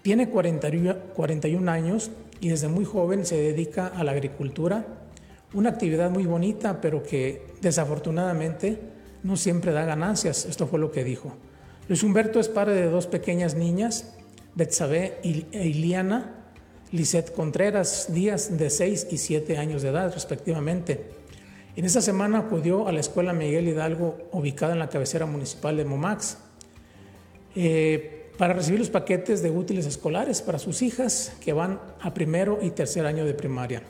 Tiene 0.03 0.29
41 0.29 1.71
años 1.71 2.11
y 2.41 2.49
desde 2.49 2.69
muy 2.69 2.85
joven 2.85 3.25
se 3.25 3.37
dedica 3.37 3.87
a 3.87 4.05
la 4.05 4.13
agricultura, 4.13 4.87
una 5.53 5.71
actividad 5.71 6.11
muy 6.11 6.25
bonita, 6.27 6.81
pero 6.81 7.03
que 7.03 7.55
desafortunadamente 7.61 8.79
no 9.23 9.37
siempre 9.37 9.73
da 9.73 9.85
ganancias. 9.85 10.47
Esto 10.47 10.67
fue 10.67 10.79
lo 10.79 10.93
que 10.93 11.05
dijo. 11.05 11.33
Luis 11.89 12.03
Humberto 12.03 12.41
es 12.41 12.49
padre 12.49 12.75
de 12.75 12.89
dos 12.89 13.07
pequeñas 13.07 13.55
niñas, 13.55 14.15
Betsabe 14.55 15.19
e 15.23 15.67
Iliana, 15.67 16.37
Lisette 16.93 17.33
Contreras 17.33 18.13
Díaz, 18.13 18.59
de 18.59 18.69
6 18.69 19.09
y 19.11 19.19
7 19.19 19.59
años 19.59 19.83
de 19.83 19.89
edad, 19.89 20.13
respectivamente. 20.13 21.20
En 21.77 21.85
esta 21.85 22.01
semana 22.01 22.39
acudió 22.39 22.89
a 22.89 22.93
la 22.93 22.99
escuela 22.99 23.33
Miguel 23.33 23.69
Hidalgo, 23.69 24.19
ubicada 24.33 24.73
en 24.73 24.81
la 24.81 24.89
cabecera 24.89 25.25
municipal 25.25 25.77
de 25.77 25.85
Momax, 25.85 26.39
eh, 27.55 28.33
para 28.37 28.55
recibir 28.55 28.81
los 28.81 28.91
paquetes 28.91 29.41
de 29.43 29.51
útiles 29.51 29.87
escolares 29.87 30.43
para 30.43 30.59
sus 30.59 30.83
hijas 30.83 31.37
que 31.41 31.53
van 31.53 31.81
a 32.01 32.13
primero 32.13 32.59
y 32.61 32.71
tercer 32.71 33.07
año 33.07 33.25
de 33.25 33.35
primaria. 33.35 33.83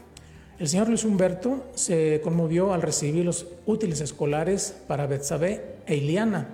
El 0.59 0.69
señor 0.69 0.89
Luis 0.89 1.05
Humberto 1.05 1.71
se 1.75 2.21
conmovió 2.23 2.75
al 2.75 2.83
recibir 2.83 3.25
los 3.25 3.47
útiles 3.65 4.03
escolares 4.03 4.77
para 4.87 5.07
Betsabe 5.07 5.77
e 5.87 5.97
Iliana, 5.97 6.49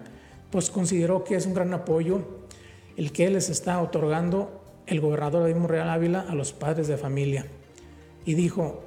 pues 0.52 0.70
consideró 0.70 1.24
que 1.24 1.34
es 1.34 1.44
un 1.46 1.54
gran 1.54 1.74
apoyo 1.74 2.20
el 2.96 3.10
que 3.10 3.28
les 3.30 3.48
está 3.50 3.80
otorgando 3.82 4.62
el 4.86 5.00
gobernador 5.00 5.44
de 5.44 5.66
Real 5.66 5.90
Ávila 5.90 6.20
a 6.28 6.36
los 6.36 6.52
padres 6.52 6.86
de 6.86 6.96
familia. 6.96 7.46
Y 8.24 8.34
dijo, 8.34 8.85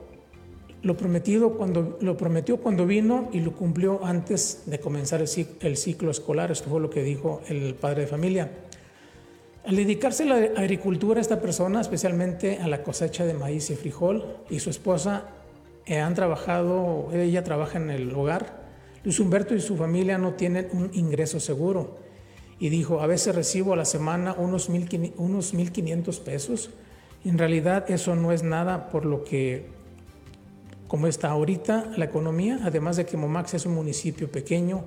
lo, 0.82 0.96
prometido 0.96 1.58
cuando, 1.58 1.98
lo 2.02 2.16
prometió 2.18 2.58
cuando 2.58 2.86
vino 2.86 3.30
y 3.34 3.42
lo 3.42 3.54
cumplió 3.54 4.06
antes 4.06 4.64
de 4.66 4.80
comenzar 4.80 5.22
el 5.22 5.78
ciclo, 5.78 6.12
escolar. 6.12 6.52
Esto 6.52 6.70
fue 6.70 6.80
lo 6.80 6.90
que 6.90 7.04
dijo 7.04 7.42
el 7.48 7.76
padre 7.76 8.02
de 8.02 8.08
familia. 8.08 8.52
Al 9.66 9.76
dedicarse 9.76 10.24
a 10.24 10.28
la 10.28 10.36
agricultura, 10.60 11.20
esta 11.20 11.42
persona, 11.42 11.82
especialmente 11.82 12.60
a 12.60 12.68
la 12.68 12.82
cosecha 12.82 13.26
de 13.26 13.34
maíz 13.34 13.70
y 13.70 13.76
frijol, 13.76 14.38
y 14.50 14.60
su 14.60 14.70
esposa 14.70 15.26
eh, 15.86 16.00
han 16.00 16.16
trabajado, 16.16 17.10
ella 17.14 17.44
trabaja 17.44 17.78
en 17.78 17.90
el 17.90 18.14
hogar. 18.14 18.70
Luis 19.04 19.20
Humberto 19.20 19.56
y 19.56 19.62
su 19.62 19.76
familia 19.76 20.18
no 20.18 20.34
tienen 20.34 20.70
un 20.72 20.90
ingreso 20.94 21.40
seguro. 21.40 21.98
Y 22.58 22.70
dijo, 22.70 23.02
a 23.02 23.08
veces 23.08 23.36
recibo 23.36 23.74
a 23.74 23.78
la 23.78 23.86
semana 23.86 24.34
unos 24.38 24.70
1.500 24.70 26.20
pesos. 26.22 26.72
En 27.26 27.38
realidad 27.38 27.90
eso 27.92 28.16
no 28.16 28.32
es 28.32 28.44
nada 28.44 28.90
por 28.90 29.06
lo 29.06 29.24
que, 29.24 29.79
como 30.90 31.08
está 31.08 31.30
ahorita 31.30 31.92
la 31.96 32.04
economía, 32.06 32.60
además 32.64 32.98
de 32.98 33.06
que 33.06 33.16
Momax 33.16 33.54
es 33.54 33.66
un 33.66 33.76
municipio 33.76 34.30
pequeño 34.30 34.84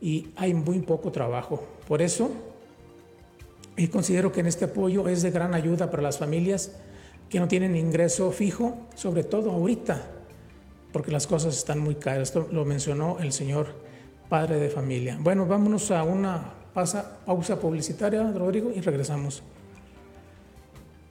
y 0.00 0.28
hay 0.36 0.54
muy 0.54 0.78
poco 0.80 1.10
trabajo. 1.10 1.66
Por 1.88 2.02
eso 2.02 2.30
y 3.80 3.88
considero 3.88 4.30
que 4.30 4.40
en 4.40 4.46
este 4.46 4.66
apoyo 4.66 5.08
es 5.08 5.22
de 5.22 5.30
gran 5.30 5.54
ayuda 5.54 5.90
para 5.90 6.02
las 6.02 6.18
familias 6.18 6.76
que 7.30 7.40
no 7.40 7.48
tienen 7.48 7.74
ingreso 7.74 8.30
fijo, 8.32 8.76
sobre 8.94 9.24
todo 9.24 9.50
ahorita, 9.52 10.02
porque 10.92 11.10
las 11.10 11.26
cosas 11.26 11.56
están 11.56 11.78
muy 11.78 11.94
caras. 11.94 12.28
Esto 12.28 12.46
lo 12.52 12.66
mencionó 12.66 13.18
el 13.20 13.32
señor 13.32 13.68
padre 14.28 14.56
de 14.56 14.68
familia. 14.68 15.16
Bueno, 15.18 15.46
vámonos 15.46 15.90
a 15.90 16.02
una 16.02 16.52
pausa 16.74 17.58
publicitaria, 17.58 18.30
Rodrigo, 18.30 18.70
y 18.76 18.82
regresamos. 18.82 19.42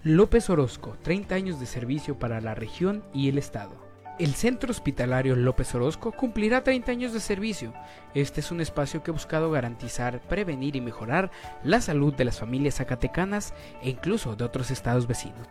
López 0.03 0.47
Orozco, 0.51 0.95
30 1.01 1.33
años 1.33 1.59
de 1.59 1.65
servicio 1.65 2.19
para 2.19 2.39
la 2.39 2.53
región 2.53 3.03
y 3.11 3.29
el 3.29 3.39
Estado. 3.39 3.88
El 4.19 4.35
Centro 4.35 4.69
Hospitalario 4.69 5.33
López 5.37 5.73
Orozco 5.75 6.11
cumplirá 6.11 6.61
30 6.61 6.91
años 6.91 7.13
de 7.13 7.21
servicio. 7.21 7.73
Este 8.13 8.41
es 8.41 8.51
un 8.51 8.59
espacio 8.59 9.01
que 9.01 9.11
ha 9.11 9.13
buscado 9.13 9.49
garantizar, 9.49 10.19
prevenir 10.19 10.75
y 10.75 10.81
mejorar 10.81 11.31
la 11.63 11.79
salud 11.79 12.13
de 12.13 12.25
las 12.25 12.37
familias 12.37 12.75
zacatecanas 12.75 13.53
e 13.81 13.89
incluso 13.89 14.35
de 14.35 14.43
otros 14.43 14.71
estados 14.71 15.07
vecinos. 15.07 15.47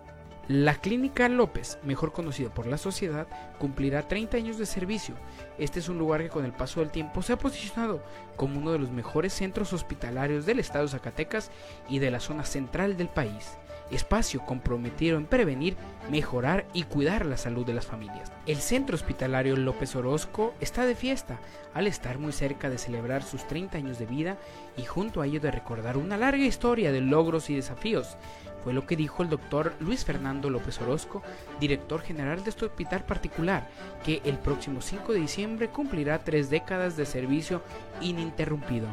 La 0.49 0.75
Clínica 0.75 1.31
López, 1.31 1.79
mejor 1.83 2.13
conocida 2.13 2.53
por 2.53 2.67
la 2.67 2.77
sociedad, 2.77 3.27
cumplirá 3.59 4.07
30 4.07 4.37
años 4.37 4.59
de 4.59 4.67
servicio. 4.67 5.15
Este 5.57 5.79
es 5.79 5.89
un 5.89 5.97
lugar 5.97 6.21
que 6.23 6.29
con 6.29 6.45
el 6.45 6.53
paso 6.53 6.81
del 6.81 6.91
tiempo 6.91 7.23
se 7.23 7.33
ha 7.33 7.39
posicionado 7.39 8.03
como 8.37 8.59
uno 8.59 8.73
de 8.73 8.79
los 8.79 8.91
mejores 8.91 9.33
centros 9.33 9.73
hospitalarios 9.73 10.45
del 10.45 10.59
estado 10.59 10.85
de 10.85 10.91
Zacatecas 10.91 11.51
y 11.89 12.01
de 12.01 12.11
la 12.11 12.21
zona 12.21 12.45
central 12.45 12.99
del 12.99 13.09
país 13.09 13.58
espacio 13.91 14.45
comprometido 14.45 15.17
en 15.17 15.27
prevenir, 15.27 15.77
mejorar 16.11 16.67
y 16.73 16.85
cuidar 16.85 17.27
la 17.27 17.37
salud 17.37 17.67
de 17.67 17.75
las 17.75 17.87
familias. 17.87 18.33
El 18.47 18.59
Centro 18.59 18.95
Hospitalario 18.95 19.57
López 19.57 19.95
Orozco 19.97 20.55
está 20.61 20.87
de 20.87 20.95
fiesta 20.95 21.39
al 21.75 21.87
estar 21.87 22.19
muy 22.19 22.33
cerca 22.33 22.71
de 22.71 22.79
celebrar 22.79 23.23
sus 23.23 23.47
30 23.47 23.79
años 23.79 23.99
de 23.99 24.07
vida 24.07 24.37
y 24.77 24.85
junto 24.85 25.21
a 25.21 25.27
ello 25.27 25.41
de 25.41 25.51
recordar 25.51 25.97
una 25.97 26.17
larga 26.17 26.45
historia 26.45 26.93
de 26.93 27.01
logros 27.01 27.51
y 27.51 27.55
desafíos. 27.55 28.17
Fue 28.63 28.73
lo 28.73 28.87
que 28.87 28.97
dijo 28.97 29.23
el 29.23 29.29
doctor 29.29 29.75
Luis 29.81 30.05
Fernando 30.05 30.51
López 30.51 30.81
Orozco, 30.81 31.23
director 31.61 32.03
general 32.03 32.43
de 32.43 32.51
este 32.51 32.67
hospital 32.67 33.05
particular, 33.05 33.69
que 34.05 34.21
el 34.25 34.39
próximo 34.39 34.81
5 34.81 35.13
de 35.13 35.21
diciembre 35.21 35.69
cumplirá 35.69 36.19
tres 36.19 36.51
décadas 36.51 36.97
de 36.97 37.07
servicio 37.07 37.63
ininterrumpido. 38.01 38.89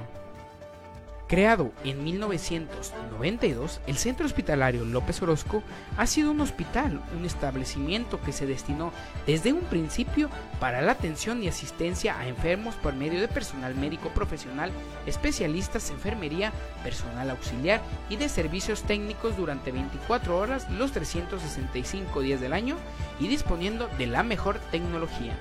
Creado 1.28 1.72
en 1.84 2.04
1992, 2.04 3.82
el 3.88 3.98
Centro 3.98 4.28
Hospitalario 4.28 4.86
López 4.86 5.24
Orozco 5.24 5.64
ha 5.98 6.06
sido 6.06 6.30
un 6.30 6.40
hospital, 6.40 7.02
un 7.18 7.26
establecimiento 7.26 8.22
que 8.22 8.32
se 8.32 8.46
destinó 8.46 8.92
desde 9.26 9.52
un 9.52 9.62
principio 9.62 10.30
para 10.60 10.84
la 10.84 10.92
atención 10.92 11.42
y 11.42 11.48
asistencia 11.48 12.20
a 12.20 12.28
enfermos 12.28 12.76
por 12.76 12.94
medio 12.94 13.20
de 13.20 13.28
personal 13.28 13.74
médico 13.74 14.10
profesional, 14.10 14.70
especialistas, 15.08 15.90
enfermería, 15.90 16.52
personal 16.84 17.32
auxiliar 17.32 17.82
y 18.08 18.18
de 18.18 18.30
servicios 18.30 18.84
técnicos 18.84 19.36
durante 19.36 19.72
24 19.72 20.38
horas 20.38 20.70
los 20.70 20.92
365 20.92 22.22
días 22.22 22.40
del 22.40 22.54
año 22.54 22.78
y 23.20 23.30
disponiendo 23.30 23.88
de 23.98 24.06
la 24.06 24.22
mejor 24.22 24.60
tecnología. 24.70 25.36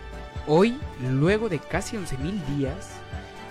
Hoy, 0.47 0.79
luego 1.03 1.51
de 1.51 1.59
casi 1.59 1.99
11.000 1.99 2.43
días, 2.57 3.04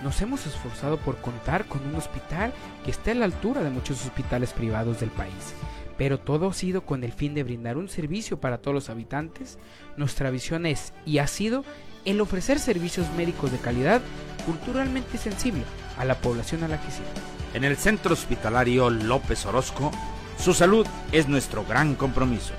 nos 0.04 0.20
hemos 0.20 0.46
esforzado 0.46 0.98
por 0.98 1.16
contar 1.16 1.64
con 1.64 1.84
un 1.86 1.94
hospital 1.96 2.52
que 2.84 2.90
esté 2.90 3.12
a 3.12 3.14
la 3.14 3.24
altura 3.24 3.62
de 3.62 3.70
muchos 3.70 4.04
hospitales 4.04 4.52
privados 4.52 5.00
del 5.00 5.10
país. 5.10 5.54
Pero 5.96 6.20
todo 6.20 6.48
ha 6.48 6.52
sido 6.52 6.82
con 6.82 7.02
el 7.04 7.12
fin 7.12 7.34
de 7.34 7.42
brindar 7.42 7.78
un 7.78 7.88
servicio 7.88 8.38
para 8.38 8.58
todos 8.58 8.74
los 8.74 8.90
habitantes. 8.90 9.58
Nuestra 9.96 10.30
visión 10.30 10.66
es 10.66 10.92
y 11.06 11.18
ha 11.18 11.26
sido 11.26 11.64
el 12.04 12.20
ofrecer 12.20 12.58
servicios 12.60 13.06
médicos 13.16 13.50
de 13.50 13.58
calidad 13.58 14.02
culturalmente 14.44 15.16
sensible 15.16 15.62
a 15.96 16.04
la 16.04 16.16
población 16.16 16.62
a 16.64 16.68
la 16.68 16.80
que 16.80 16.90
sirve. 16.90 17.08
En 17.54 17.64
el 17.64 17.76
Centro 17.76 18.12
Hospitalario 18.12 18.90
López 18.90 19.46
Orozco, 19.46 19.90
su 20.38 20.52
salud 20.52 20.86
es 21.12 21.28
nuestro 21.28 21.64
gran 21.64 21.94
compromiso. 21.94 22.52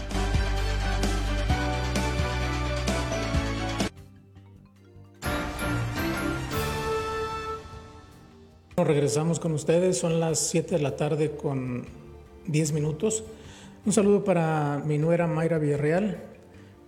Regresamos 8.85 9.39
con 9.39 9.51
ustedes, 9.53 9.97
son 9.97 10.19
las 10.19 10.37
7 10.37 10.75
de 10.75 10.81
la 10.83 10.95
tarde 10.95 11.31
con 11.31 11.87
10 12.45 12.71
minutos. 12.73 13.23
Un 13.83 13.91
saludo 13.91 14.23
para 14.23 14.79
mi 14.85 14.99
nuera 14.99 15.25
Mayra 15.25 15.57
Villarreal, 15.57 16.19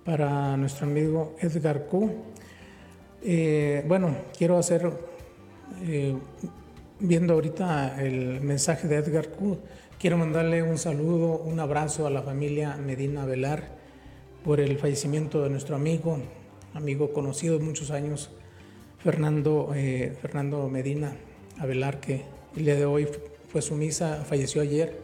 para 0.06 0.56
nuestro 0.58 0.86
amigo 0.86 1.36
Edgar 1.40 1.88
Q. 1.88 2.12
Eh, 3.24 3.84
bueno, 3.88 4.16
quiero 4.38 4.60
hacer, 4.60 4.92
eh, 5.82 6.16
viendo 7.00 7.34
ahorita 7.34 8.00
el 8.00 8.42
mensaje 8.42 8.88
de 8.88 8.98
Edgar 8.98 9.30
Q, 9.30 9.58
quiero 10.00 10.20
mandarle 10.20 10.62
un 10.62 10.78
saludo, 10.78 11.40
un 11.40 11.60
abrazo 11.60 12.06
a 12.06 12.12
la 12.12 12.22
familia 12.22 12.78
Medina 12.78 13.26
Velar 13.26 13.72
por 14.46 14.60
el 14.60 14.78
fallecimiento 14.78 15.42
de 15.42 15.50
nuestro 15.50 15.76
amigo, 15.76 16.20
amigo 16.76 17.12
conocido 17.12 17.60
muchos 17.60 17.90
años, 17.90 18.30
Fernando, 19.00 19.72
eh, 19.74 20.16
Fernando 20.22 20.70
Medina 20.70 21.16
Velar, 21.66 22.00
que 22.00 22.24
el 22.56 22.66
día 22.66 22.76
de 22.76 22.86
hoy 22.86 23.08
fue 23.50 23.62
su 23.62 23.76
misa, 23.76 24.24
falleció 24.28 24.62
ayer. 24.62 25.00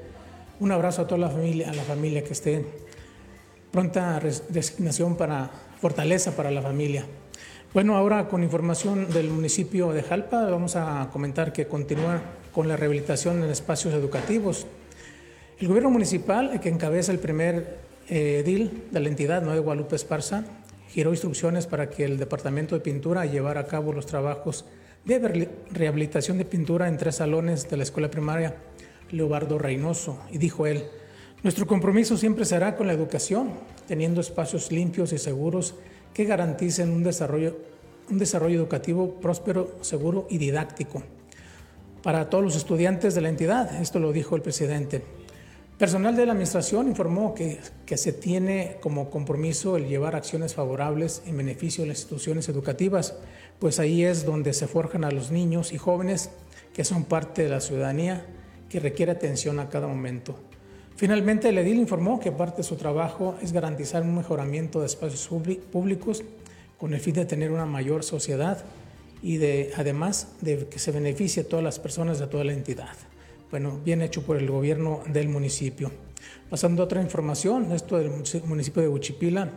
Un 0.59 0.71
abrazo 0.71 1.01
a 1.01 1.07
toda 1.07 1.19
la 1.19 1.29
familia, 1.29 1.69
a 1.69 1.73
la 1.73 1.83
familia 1.83 2.23
que 2.23 2.33
esté 2.33 2.65
pronta 3.71 4.19
resignación 4.19 5.15
para 5.17 5.49
fortaleza 5.81 6.35
para 6.35 6.51
la 6.51 6.61
familia. 6.61 7.05
Bueno, 7.73 7.97
ahora 7.97 8.27
con 8.27 8.43
información 8.43 9.09
del 9.11 9.29
municipio 9.29 9.91
de 9.91 10.03
Jalpa, 10.03 10.47
vamos 10.47 10.75
a 10.75 11.09
comentar 11.11 11.51
que 11.51 11.67
continúa 11.67 12.21
con 12.51 12.67
la 12.67 12.77
rehabilitación 12.77 13.41
en 13.41 13.49
espacios 13.49 13.95
educativos. 13.95 14.67
El 15.59 15.67
gobierno 15.67 15.89
municipal, 15.89 16.59
que 16.61 16.69
encabeza 16.69 17.11
el 17.11 17.17
primer 17.17 17.79
eh, 18.09 18.43
edil 18.45 18.83
de 18.91 18.99
la 18.99 19.09
entidad, 19.09 19.41
de 19.41 19.59
Guadalupe 19.59 19.95
Esparza, 19.95 20.43
giró 20.89 21.09
instrucciones 21.09 21.65
para 21.65 21.89
que 21.89 22.05
el 22.05 22.19
departamento 22.19 22.75
de 22.75 22.81
pintura 22.81 23.25
llevara 23.25 23.61
a 23.61 23.65
cabo 23.65 23.91
los 23.91 24.05
trabajos 24.05 24.65
de 25.05 25.49
rehabilitación 25.71 26.37
de 26.37 26.45
pintura 26.45 26.87
en 26.87 26.97
tres 26.97 27.15
salones 27.15 27.69
de 27.69 27.77
la 27.77 27.83
escuela 27.83 28.09
primaria 28.09 28.55
Leobardo 29.11 29.57
Reynoso. 29.57 30.19
Y 30.31 30.37
dijo 30.37 30.65
él, 30.65 30.85
nuestro 31.43 31.67
compromiso 31.67 32.17
siempre 32.17 32.45
será 32.45 32.75
con 32.75 32.87
la 32.87 32.93
educación, 32.93 33.51
teniendo 33.87 34.21
espacios 34.21 34.71
limpios 34.71 35.11
y 35.11 35.17
seguros 35.17 35.75
que 36.13 36.25
garanticen 36.25 36.89
un 36.89 37.03
desarrollo, 37.03 37.57
un 38.09 38.17
desarrollo 38.17 38.57
educativo 38.57 39.15
próspero, 39.19 39.77
seguro 39.81 40.27
y 40.29 40.37
didáctico 40.37 41.03
para 42.03 42.29
todos 42.29 42.43
los 42.43 42.55
estudiantes 42.55 43.15
de 43.15 43.21
la 43.21 43.29
entidad. 43.29 43.81
Esto 43.81 43.97
lo 43.97 44.11
dijo 44.11 44.35
el 44.35 44.41
presidente. 44.41 45.01
Personal 45.77 46.15
de 46.15 46.27
la 46.27 46.33
Administración 46.33 46.87
informó 46.87 47.33
que, 47.33 47.59
se 47.97 48.13
tiene 48.13 48.77
como 48.79 49.09
compromiso 49.09 49.75
el 49.75 49.87
llevar 49.87 50.15
acciones 50.15 50.53
favorables 50.53 51.23
en 51.25 51.37
beneficio 51.37 51.83
de 51.83 51.89
las 51.89 51.97
instituciones 51.97 52.47
educativas, 52.47 53.15
pues 53.59 53.79
ahí 53.79 54.03
es 54.03 54.23
donde 54.23 54.53
se 54.53 54.67
forjan 54.67 55.03
a 55.03 55.11
los 55.11 55.31
niños 55.31 55.73
y 55.73 55.79
jóvenes 55.79 56.29
que 56.73 56.83
son 56.83 57.05
parte 57.05 57.43
de 57.43 57.49
la 57.49 57.59
ciudadanía 57.59 58.25
que 58.69 58.79
requiere 58.79 59.11
atención 59.11 59.59
a 59.59 59.69
cada 59.69 59.87
momento. 59.87 60.35
Finalmente, 60.95 61.49
el 61.49 61.57
edil 61.57 61.79
informó 61.79 62.19
que 62.19 62.31
parte 62.31 62.57
de 62.57 62.63
su 62.63 62.75
trabajo 62.75 63.35
es 63.41 63.51
garantizar 63.51 64.03
un 64.03 64.15
mejoramiento 64.15 64.79
de 64.79 64.85
espacios 64.85 65.27
públicos 65.71 66.23
con 66.77 66.93
el 66.93 66.99
fin 66.99 67.15
de 67.15 67.25
tener 67.25 67.51
una 67.51 67.65
mayor 67.65 68.03
sociedad 68.03 68.63
y 69.23 69.37
de, 69.37 69.71
además 69.75 70.27
de 70.41 70.67
que 70.67 70.77
se 70.77 70.91
beneficie 70.91 71.43
a 71.43 71.47
todas 71.47 71.63
las 71.63 71.79
personas 71.79 72.19
de 72.19 72.27
toda 72.27 72.43
la 72.43 72.53
entidad 72.53 72.95
bueno, 73.53 73.79
bien 73.85 74.01
hecho 74.01 74.23
por 74.23 74.37
el 74.37 74.49
gobierno 74.49 75.03
del 75.05 75.29
municipio. 75.29 75.91
Pasando 76.49 76.81
a 76.81 76.85
otra 76.85 77.03
información, 77.03 77.71
esto 77.71 77.99
del 77.99 78.09
municipio 78.45 78.81
de 78.81 78.87
Huchipila, 78.87 79.47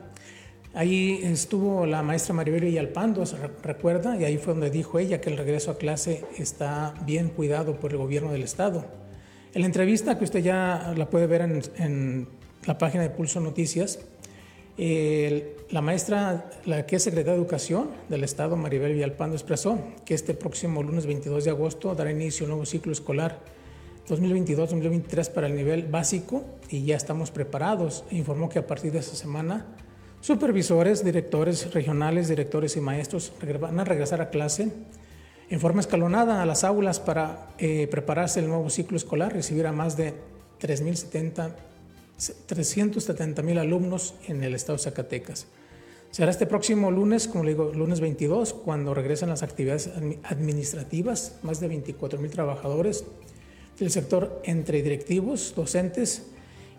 ahí 0.75 1.21
estuvo 1.23 1.87
la 1.87 2.03
maestra 2.03 2.35
Maribel 2.35 2.65
Villalpando, 2.65 3.25
se 3.25 3.39
recuerda, 3.63 4.15
y 4.21 4.25
ahí 4.25 4.37
fue 4.37 4.53
donde 4.53 4.69
dijo 4.69 4.99
ella 4.99 5.23
que 5.23 5.31
el 5.31 5.39
regreso 5.39 5.71
a 5.71 5.79
clase 5.79 6.27
está 6.37 6.93
bien 7.07 7.31
cuidado 7.31 7.81
por 7.81 7.93
el 7.93 7.97
gobierno 7.97 8.33
del 8.33 8.43
estado. 8.43 8.85
En 9.55 9.63
la 9.63 9.67
entrevista 9.67 10.19
que 10.19 10.25
usted 10.25 10.41
ya 10.41 10.93
la 10.95 11.09
puede 11.09 11.27
ver 11.27 11.41
en, 11.41 12.29
la 12.67 12.77
página 12.77 13.03
de 13.03 13.09
Pulso 13.09 13.41
Noticias, 13.41 14.01
la 14.77 15.81
maestra, 15.81 16.51
la 16.67 16.85
que 16.85 16.97
es 16.97 17.03
secretaria 17.03 17.33
de 17.33 17.39
Educación 17.39 17.89
del 18.11 18.25
Estado, 18.25 18.59
Maribel 18.59 18.93
Villalpando, 18.93 19.37
expresó 19.37 19.79
que 20.05 20.13
este 20.13 20.35
próximo 20.35 20.83
lunes 20.83 21.07
22 21.07 21.47
de 21.47 21.51
agosto 21.51 21.95
dará 21.95 22.11
inicio 22.11 22.45
un 22.45 22.51
nuevo 22.51 22.67
ciclo 22.67 22.93
escolar 22.93 23.56
2022-2023 24.09 25.31
para 25.31 25.47
el 25.47 25.57
nivel 25.57 25.87
básico 25.87 26.45
y 26.71 26.85
ya 26.85 26.97
estamos 26.97 27.31
preparados. 27.31 28.05
Informó 28.11 28.49
que 28.49 28.59
a 28.59 28.67
partir 28.67 28.93
de 28.93 29.01
esta 29.01 29.17
semana 29.17 29.67
supervisores, 30.21 31.05
directores 31.05 31.73
regionales, 31.73 32.29
directores 32.29 32.77
y 32.77 32.81
maestros 32.81 33.33
van 33.61 33.81
a 33.81 33.85
regresar 33.85 34.21
a 34.21 34.31
clase 34.31 34.71
en 35.49 35.61
forma 35.61 35.81
escalonada 35.81 36.43
a 36.43 36.47
las 36.47 36.65
aulas 36.65 36.99
para 36.99 37.51
eh, 37.59 37.87
prepararse 37.89 38.41
el 38.41 38.49
nuevo 38.49 38.69
ciclo 38.71 38.97
escolar, 38.97 39.33
recibir 39.33 39.67
a 39.67 39.73
más 39.73 39.97
de 39.97 40.15
370 40.59 43.43
mil 43.43 43.59
alumnos 43.59 44.15
en 44.27 44.43
el 44.43 44.55
estado 44.55 44.79
de 44.79 44.85
Zacatecas. 44.85 45.47
Será 46.11 46.31
este 46.31 46.47
próximo 46.47 46.91
lunes, 46.91 47.29
como 47.29 47.45
le 47.45 47.51
digo, 47.51 47.73
lunes 47.75 48.01
22, 48.01 48.55
cuando 48.55 48.95
regresan 48.95 49.29
las 49.29 49.43
actividades 49.43 49.91
administrativas, 50.25 51.37
más 51.43 51.61
de 51.61 51.69
24 51.69 52.19
mil 52.19 52.31
trabajadores 52.31 53.05
del 53.79 53.91
sector 53.91 54.41
entre 54.45 54.83
directivos, 54.83 55.53
docentes 55.55 56.27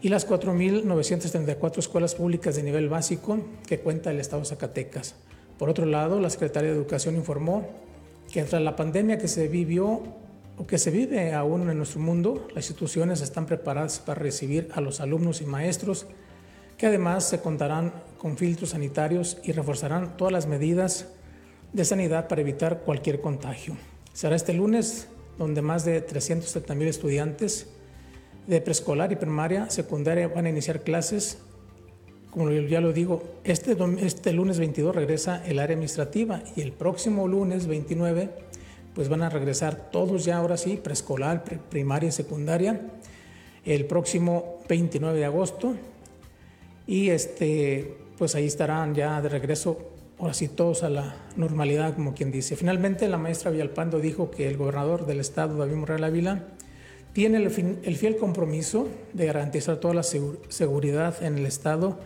y 0.01 0.09
las 0.09 0.27
4.934 0.27 1.79
escuelas 1.79 2.15
públicas 2.15 2.55
de 2.55 2.63
nivel 2.63 2.89
básico 2.89 3.39
que 3.65 3.79
cuenta 3.79 4.11
el 4.11 4.19
Estado 4.19 4.41
de 4.41 4.49
Zacatecas. 4.49 5.15
Por 5.57 5.69
otro 5.69 5.85
lado, 5.85 6.19
la 6.19 6.29
Secretaría 6.29 6.69
de 6.69 6.75
Educación 6.75 7.15
informó 7.15 7.67
que 8.31 8.43
tras 8.43 8.61
la 8.61 8.75
pandemia 8.75 9.17
que 9.17 9.27
se 9.27 9.47
vivió 9.47 10.03
o 10.57 10.67
que 10.67 10.77
se 10.77 10.91
vive 10.91 11.33
aún 11.33 11.69
en 11.69 11.77
nuestro 11.77 11.99
mundo, 11.99 12.47
las 12.53 12.65
instituciones 12.65 13.21
están 13.21 13.45
preparadas 13.45 13.99
para 13.99 14.19
recibir 14.19 14.69
a 14.73 14.81
los 14.81 15.01
alumnos 15.01 15.41
y 15.41 15.45
maestros, 15.45 16.07
que 16.77 16.87
además 16.87 17.27
se 17.27 17.39
contarán 17.39 17.93
con 18.17 18.37
filtros 18.37 18.71
sanitarios 18.71 19.37
y 19.43 19.51
reforzarán 19.51 20.17
todas 20.17 20.33
las 20.33 20.47
medidas 20.47 21.07
de 21.73 21.85
sanidad 21.85 22.27
para 22.27 22.41
evitar 22.41 22.81
cualquier 22.81 23.21
contagio. 23.21 23.77
Será 24.13 24.35
este 24.35 24.53
lunes 24.53 25.07
donde 25.37 25.61
más 25.61 25.85
de 25.85 26.01
370 26.01 26.75
mil 26.75 26.87
estudiantes 26.87 27.67
de 28.47 28.61
preescolar 28.61 29.11
y 29.11 29.15
primaria, 29.15 29.69
secundaria 29.69 30.27
van 30.27 30.45
a 30.45 30.49
iniciar 30.49 30.81
clases. 30.81 31.39
Como 32.31 32.51
ya 32.51 32.81
lo 32.81 32.93
digo, 32.93 33.23
este, 33.43 33.75
este 33.99 34.31
lunes 34.31 34.59
22 34.59 34.95
regresa 34.95 35.45
el 35.45 35.59
área 35.59 35.75
administrativa 35.75 36.41
y 36.55 36.61
el 36.61 36.71
próximo 36.71 37.27
lunes 37.27 37.67
29 37.67 38.29
pues 38.97 39.09
van 39.09 39.21
a 39.21 39.29
regresar 39.29 39.91
todos 39.91 40.25
ya 40.25 40.37
ahora 40.37 40.57
sí, 40.57 40.75
preescolar, 40.75 41.43
primaria 41.69 42.09
y 42.09 42.11
secundaria. 42.11 42.81
El 43.63 43.85
próximo 43.85 44.59
29 44.67 45.19
de 45.19 45.25
agosto. 45.25 45.75
Y 46.87 47.09
este, 47.09 47.95
pues 48.17 48.33
ahí 48.33 48.47
estarán 48.47 48.95
ya 48.95 49.21
de 49.21 49.29
regreso, 49.29 49.77
ahora 50.19 50.33
sí 50.33 50.47
todos 50.47 50.83
a 50.83 50.89
la 50.89 51.15
normalidad, 51.35 51.95
como 51.95 52.13
quien 52.13 52.31
dice. 52.31 52.55
Finalmente, 52.55 53.07
la 53.07 53.17
maestra 53.17 53.51
Villalpando 53.51 53.99
dijo 53.99 54.31
que 54.31 54.47
el 54.47 54.57
gobernador 54.57 55.05
del 55.05 55.19
estado, 55.19 55.57
David 55.57 55.75
Morral 55.75 56.03
Ávila, 56.03 56.43
tiene 57.13 57.37
el, 57.37 57.49
fiel 57.49 58.17
compromiso 58.17 58.87
de 59.13 59.25
garantizar 59.25 59.77
toda 59.77 59.95
la 59.95 60.03
seguridad 60.03 61.23
en 61.23 61.39
el 61.39 61.47
Estado 61.47 61.97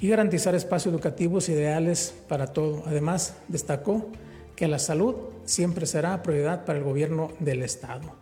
y 0.00 0.08
garantizar 0.08 0.54
espacios 0.54 0.94
educativos 0.94 1.50
ideales 1.50 2.14
para 2.26 2.46
todo. 2.46 2.82
Además, 2.86 3.34
destacó 3.48 4.06
que 4.54 4.66
la 4.66 4.78
salud 4.78 5.14
siempre 5.44 5.84
será 5.84 6.22
prioridad 6.22 6.64
para 6.64 6.78
el 6.78 6.86
gobierno 6.86 7.32
del 7.38 7.62
Estado. 7.62 8.14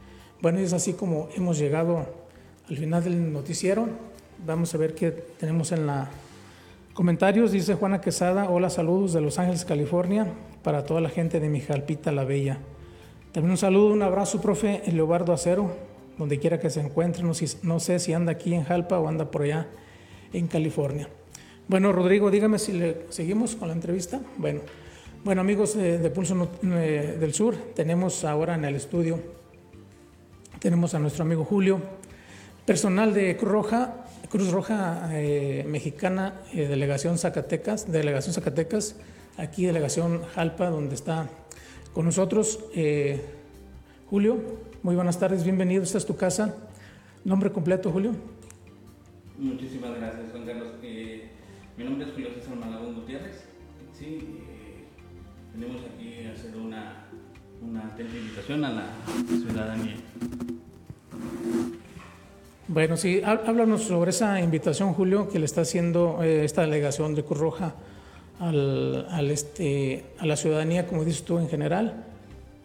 Bueno, 0.42 0.60
y 0.60 0.64
es 0.64 0.72
así 0.72 0.94
como 0.94 1.28
hemos 1.36 1.56
llegado 1.56 2.04
al 2.68 2.76
final 2.76 3.04
del 3.04 3.32
noticiero. 3.32 3.88
Vamos 4.44 4.74
a 4.74 4.78
ver 4.78 4.96
qué 4.96 5.12
tenemos 5.12 5.70
en 5.70 5.86
la 5.86 6.10
comentarios. 6.94 7.50
Dice 7.50 7.74
Juana 7.74 8.00
Quesada, 8.00 8.48
hola, 8.48 8.70
saludos 8.70 9.12
de 9.12 9.20
Los 9.20 9.40
Ángeles, 9.40 9.64
California, 9.64 10.32
para 10.62 10.86
toda 10.86 11.00
la 11.00 11.10
gente 11.10 11.40
de 11.40 11.48
Mijalpita 11.48 12.12
la 12.12 12.24
Bella. 12.24 12.58
También 13.32 13.50
un 13.50 13.58
saludo, 13.58 13.92
un 13.92 14.02
abrazo, 14.02 14.40
profe 14.40 14.80
Leobardo 14.86 15.32
Acero, 15.32 15.72
donde 16.16 16.38
quiera 16.38 16.60
que 16.60 16.70
se 16.70 16.80
encuentre. 16.80 17.24
No, 17.24 17.80
sé 17.80 17.98
si 17.98 18.12
anda 18.12 18.32
aquí 18.32 18.54
en 18.54 18.62
Jalpa 18.62 19.00
o 19.00 19.08
anda 19.08 19.28
por 19.28 19.42
allá 19.42 19.66
en 20.32 20.46
California. 20.46 21.08
Bueno, 21.66 21.92
Rodrigo, 21.92 22.30
dígame 22.30 22.60
si 22.60 22.72
le 22.72 23.06
seguimos 23.08 23.56
con 23.56 23.68
la 23.68 23.74
entrevista. 23.74 24.20
Bueno, 24.38 24.60
bueno 25.24 25.40
amigos 25.40 25.76
de, 25.76 25.98
Pulso 26.10 26.48
eh, 26.62 27.16
del 27.18 27.34
Sur, 27.34 27.56
tenemos 27.74 28.24
ahora 28.24 28.54
en 28.54 28.64
el 28.64 28.76
estudio, 28.76 29.18
tenemos 30.60 30.94
a 30.94 31.00
nuestro 31.00 31.24
amigo 31.24 31.44
Julio, 31.44 31.80
personal 32.64 33.12
de 33.12 33.36
Cruz 33.36 33.50
Roja, 33.50 34.03
Cruz 34.28 34.50
Roja 34.50 35.08
eh, 35.12 35.64
Mexicana, 35.68 36.34
eh, 36.52 36.66
Delegación 36.66 37.18
Zacatecas, 37.18 37.90
Delegación 37.90 38.34
Zacatecas, 38.34 38.96
aquí 39.36 39.66
Delegación 39.66 40.22
Jalpa, 40.34 40.70
donde 40.70 40.94
está 40.94 41.28
con 41.92 42.06
nosotros 42.06 42.58
Julio. 44.10 44.38
Muy 44.82 44.94
buenas 44.94 45.18
tardes, 45.18 45.44
bienvenido, 45.44 45.82
esta 45.82 45.98
es 45.98 46.06
tu 46.06 46.16
casa. 46.16 46.54
¿Nombre 47.24 47.50
completo, 47.50 47.90
Julio? 47.90 48.12
Muchísimas 49.38 49.96
gracias, 49.96 50.30
Juan 50.30 50.44
Carlos. 50.44 50.68
Eh, 50.82 51.30
mi 51.76 51.84
nombre 51.84 52.06
es 52.06 52.12
Julio 52.12 52.28
César 52.34 52.56
Malagón 52.56 52.94
Gutiérrez. 52.94 53.44
Sí, 53.98 54.44
eh, 54.50 54.84
venimos 55.54 55.82
aquí 55.82 56.26
hacer 56.26 56.56
una, 56.56 57.06
una 57.60 57.94
invitación 57.98 58.64
a 58.64 58.70
la 58.70 58.86
ciudadanía. 59.26 59.96
Bueno, 62.74 62.96
sí, 62.96 63.22
háblanos 63.24 63.84
sobre 63.84 64.10
esa 64.10 64.40
invitación, 64.40 64.94
Julio, 64.94 65.28
que 65.28 65.38
le 65.38 65.44
está 65.44 65.60
haciendo 65.60 66.24
eh, 66.24 66.44
esta 66.44 66.62
delegación 66.62 67.14
de 67.14 67.22
Cruz 67.22 67.38
Roja 67.38 67.76
al, 68.40 69.30
este, 69.30 70.06
a 70.18 70.26
la 70.26 70.34
ciudadanía, 70.34 70.84
como 70.84 71.04
dices 71.04 71.24
tú, 71.24 71.38
en 71.38 71.48
general. 71.48 72.04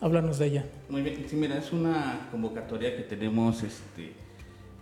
Háblanos 0.01 0.39
de 0.39 0.47
ella. 0.47 0.65
Muy 0.89 1.03
bien, 1.03 1.25
sí, 1.29 1.35
mira, 1.35 1.59
es 1.59 1.71
una 1.71 2.27
convocatoria 2.31 2.97
que 2.97 3.03
tenemos, 3.03 3.61
este, 3.61 4.13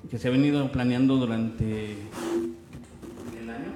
que 0.09 0.17
se 0.17 0.29
ha 0.29 0.31
venido 0.31 0.71
planeando 0.71 1.17
durante 1.17 1.91
el 3.41 3.49
año. 3.49 3.73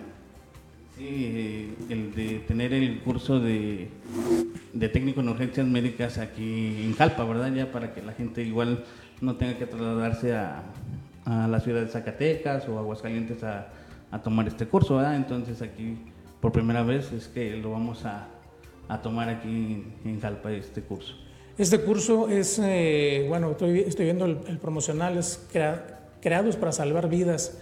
Sí, 0.98 1.76
el 1.90 2.16
de 2.16 2.44
tener 2.48 2.72
el 2.72 3.02
curso 3.02 3.42
de, 3.42 3.90
de 4.72 4.88
técnico 4.88 5.20
en 5.20 5.28
urgencias 5.28 5.68
médicas 5.68 6.18
aquí 6.18 6.82
en 6.86 6.96
Jalpa, 6.96 7.26
¿verdad? 7.26 7.54
Ya 7.54 7.70
para 7.74 7.94
que 7.94 8.02
la 8.02 8.14
gente 8.14 8.42
igual 8.42 8.86
no 9.20 9.36
tenga 9.36 9.58
que 9.58 9.66
trasladarse 9.66 10.34
a, 10.34 10.64
a 11.26 11.48
la 11.48 11.60
ciudad 11.60 11.82
de 11.82 11.88
Zacatecas 11.88 12.68
o 12.68 12.80
Aguascalientes 12.80 13.44
a, 13.44 13.68
a 14.12 14.22
tomar 14.22 14.48
este 14.48 14.68
curso, 14.68 14.98
¿verdad? 14.98 15.16
Entonces 15.16 15.62
aquí 15.62 15.98
por 16.40 16.52
primera 16.52 16.84
vez 16.84 17.12
es 17.14 17.28
que 17.28 17.56
lo 17.58 17.72
vamos 17.72 18.06
a, 18.06 18.28
a 18.88 19.02
tomar 19.02 19.30
aquí 19.30 19.86
en 20.04 20.20
Jalpa 20.20 20.52
este 20.52 20.82
curso. 20.82 21.16
Este 21.58 21.80
curso 21.82 22.28
es, 22.28 22.60
eh, 22.64 23.26
bueno, 23.30 23.52
estoy, 23.52 23.86
viendo 24.00 24.26
el, 24.26 24.58
promocional, 24.58 25.18
es 25.18 25.48
creados 26.22 26.56
para 26.56 26.72
salvar 26.72 27.08
vidas. 27.08 27.60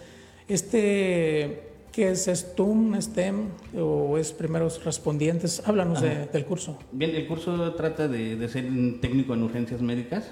Este, 0.47 1.63
¿qué 1.91 2.11
es? 2.11 2.27
¿Es 2.27 2.55
TUM, 2.55 2.99
STEM 2.99 3.49
o 3.77 4.17
es 4.17 4.31
primeros 4.31 4.83
respondientes? 4.85 5.61
Háblanos 5.65 6.01
del 6.01 6.45
curso. 6.45 6.79
Bien, 6.91 7.15
el 7.15 7.27
curso 7.27 7.73
trata 7.73 8.07
de, 8.07 8.47
ser 8.47 8.65
un 8.65 9.01
técnico 9.01 9.33
en 9.33 9.43
urgencias 9.43 9.81
médicas, 9.81 10.31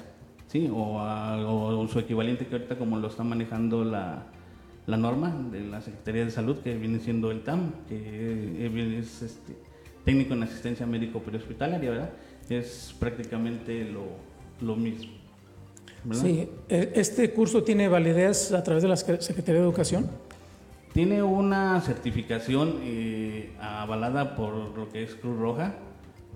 ¿sí? 0.58 0.70
O, 0.74 1.88
su 1.92 2.00
equivalente 2.00 2.48
que 2.48 2.56
ahorita 2.56 2.78
como 2.78 2.98
lo 2.98 3.08
está 3.08 3.24
manejando 3.24 3.84
la, 3.84 4.24
la, 4.86 4.98
norma 4.98 5.36
de 5.52 5.62
la 5.62 5.82
Secretaría 5.82 6.26
de 6.26 6.32
Salud, 6.32 6.58
que 6.58 6.76
viene 6.76 7.00
siendo 7.00 7.32
el 7.32 7.42
TAM, 7.42 7.72
que 7.88 9.00
es 9.00 9.22
este, 9.22 9.56
técnico 10.04 10.34
en 10.34 10.44
asistencia 10.44 10.86
médico 10.86 11.20
prehospitalaria, 11.20 11.90
¿verdad? 11.90 12.10
es 12.50 12.96
prácticamente 12.98 13.90
lo, 14.62 14.76
mismo. 14.76 15.12
Sí, 16.14 16.48
e, 16.70 16.92
¿este 16.96 17.32
curso 17.32 17.64
tiene 17.64 17.88
validez 17.88 18.54
a 18.54 18.64
través 18.64 18.84
de 18.84 18.90
la 18.90 18.96
Secretaría 18.96 19.56
de 19.56 19.68
Educación? 19.68 20.10
Tiene 20.94 21.22
una 21.22 21.82
certificación 21.82 22.80
eh, 22.82 23.52
avalada 23.60 24.36
por 24.36 24.54
lo 24.78 24.90
que 24.90 25.04
es 25.04 25.16
Cruz 25.16 25.38
Roja, 25.38 25.76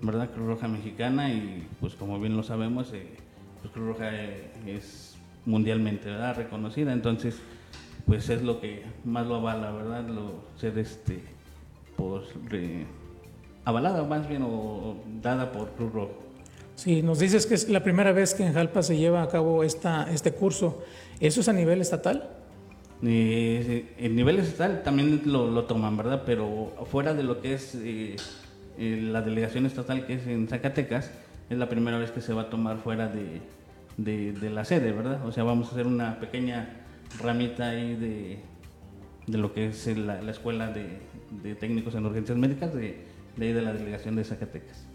¿verdad? 0.02 0.30
Cruz 0.30 0.46
Roja 0.46 0.68
Mexicana 0.68 1.32
y 1.32 1.66
pues 1.80 1.94
como 1.94 2.20
bien 2.20 2.36
lo 2.36 2.42
sabemos, 2.42 2.92
eh, 2.92 3.06
pues, 3.62 3.72
Cruz 3.72 3.86
Roja 3.86 4.10
es 4.66 5.16
mundialmente 5.46 6.10
¿verdad? 6.10 6.36
reconocida, 6.36 6.92
entonces 6.92 7.40
pues 8.06 8.28
es 8.28 8.42
lo 8.42 8.60
que 8.60 8.82
más 9.04 9.26
lo 9.26 9.36
avala, 9.36 9.70
¿verdad? 9.70 10.06
Lo, 10.08 10.42
ser 10.56 10.76
este, 10.78 11.20
por, 11.96 12.24
avalada 13.64 14.02
más 14.04 14.28
bien 14.28 14.42
o 14.42 14.96
dada 15.22 15.52
por 15.52 15.70
Cruz 15.70 15.92
Roja. 15.92 16.12
Sí, 16.74 17.02
nos 17.02 17.18
dices 17.18 17.46
que 17.46 17.54
es 17.54 17.68
la 17.68 17.84
primera 17.84 18.12
vez 18.12 18.34
que 18.34 18.44
en 18.44 18.54
Jalpa 18.54 18.82
se 18.82 18.96
lleva 18.96 19.22
a 19.22 19.28
cabo 19.28 19.62
esta, 19.62 20.10
este 20.12 20.32
curso. 20.32 20.82
¿Eso 21.20 21.40
es 21.40 21.48
a 21.48 21.52
nivel 21.52 21.80
estatal? 21.80 22.30
Eh, 23.04 23.94
en 23.98 24.16
nivel 24.16 24.38
estatal 24.38 24.82
también 24.82 25.22
lo, 25.26 25.64
toman, 25.64 25.96
¿verdad? 25.96 26.22
Pero 26.24 26.72
fuera 26.90 27.14
de 27.14 27.22
lo 27.22 27.40
que 27.40 27.54
es 27.54 27.74
eh, 27.74 28.16
eh, 28.78 28.98
la 29.00 29.22
delegación 29.22 29.66
estatal 29.66 30.06
que 30.06 30.14
es 30.14 30.26
en 30.26 30.48
Zacatecas, 30.48 31.10
es 31.52 31.58
la 31.58 31.68
primera 31.68 31.98
vez 31.98 32.10
que 32.10 32.20
se 32.20 32.32
va 32.32 32.42
a 32.42 32.50
tomar 32.50 32.78
fuera 32.78 33.08
de, 33.08 33.40
de, 33.96 34.50
la 34.50 34.64
sede, 34.64 34.92
¿verdad? 34.92 35.24
O 35.26 35.32
sea, 35.32 35.44
vamos 35.44 35.68
a 35.68 35.72
hacer 35.72 35.86
una 35.86 36.18
pequeña 36.18 36.80
ramita 37.20 37.70
ahí 37.70 37.94
de, 37.94 38.38
de 39.26 39.38
lo 39.38 39.52
que 39.52 39.66
es 39.66 39.86
la, 39.96 40.22
la 40.22 40.30
escuela 40.30 40.68
de, 40.68 40.98
de 41.42 41.54
técnicos 41.54 41.94
en 41.94 42.06
urgencias 42.06 42.38
médicas 42.38 42.72
de, 42.74 43.04
de 43.36 43.62
la 43.62 43.72
delegación 43.72 44.16
de 44.16 44.24
Zacatecas. 44.24 44.86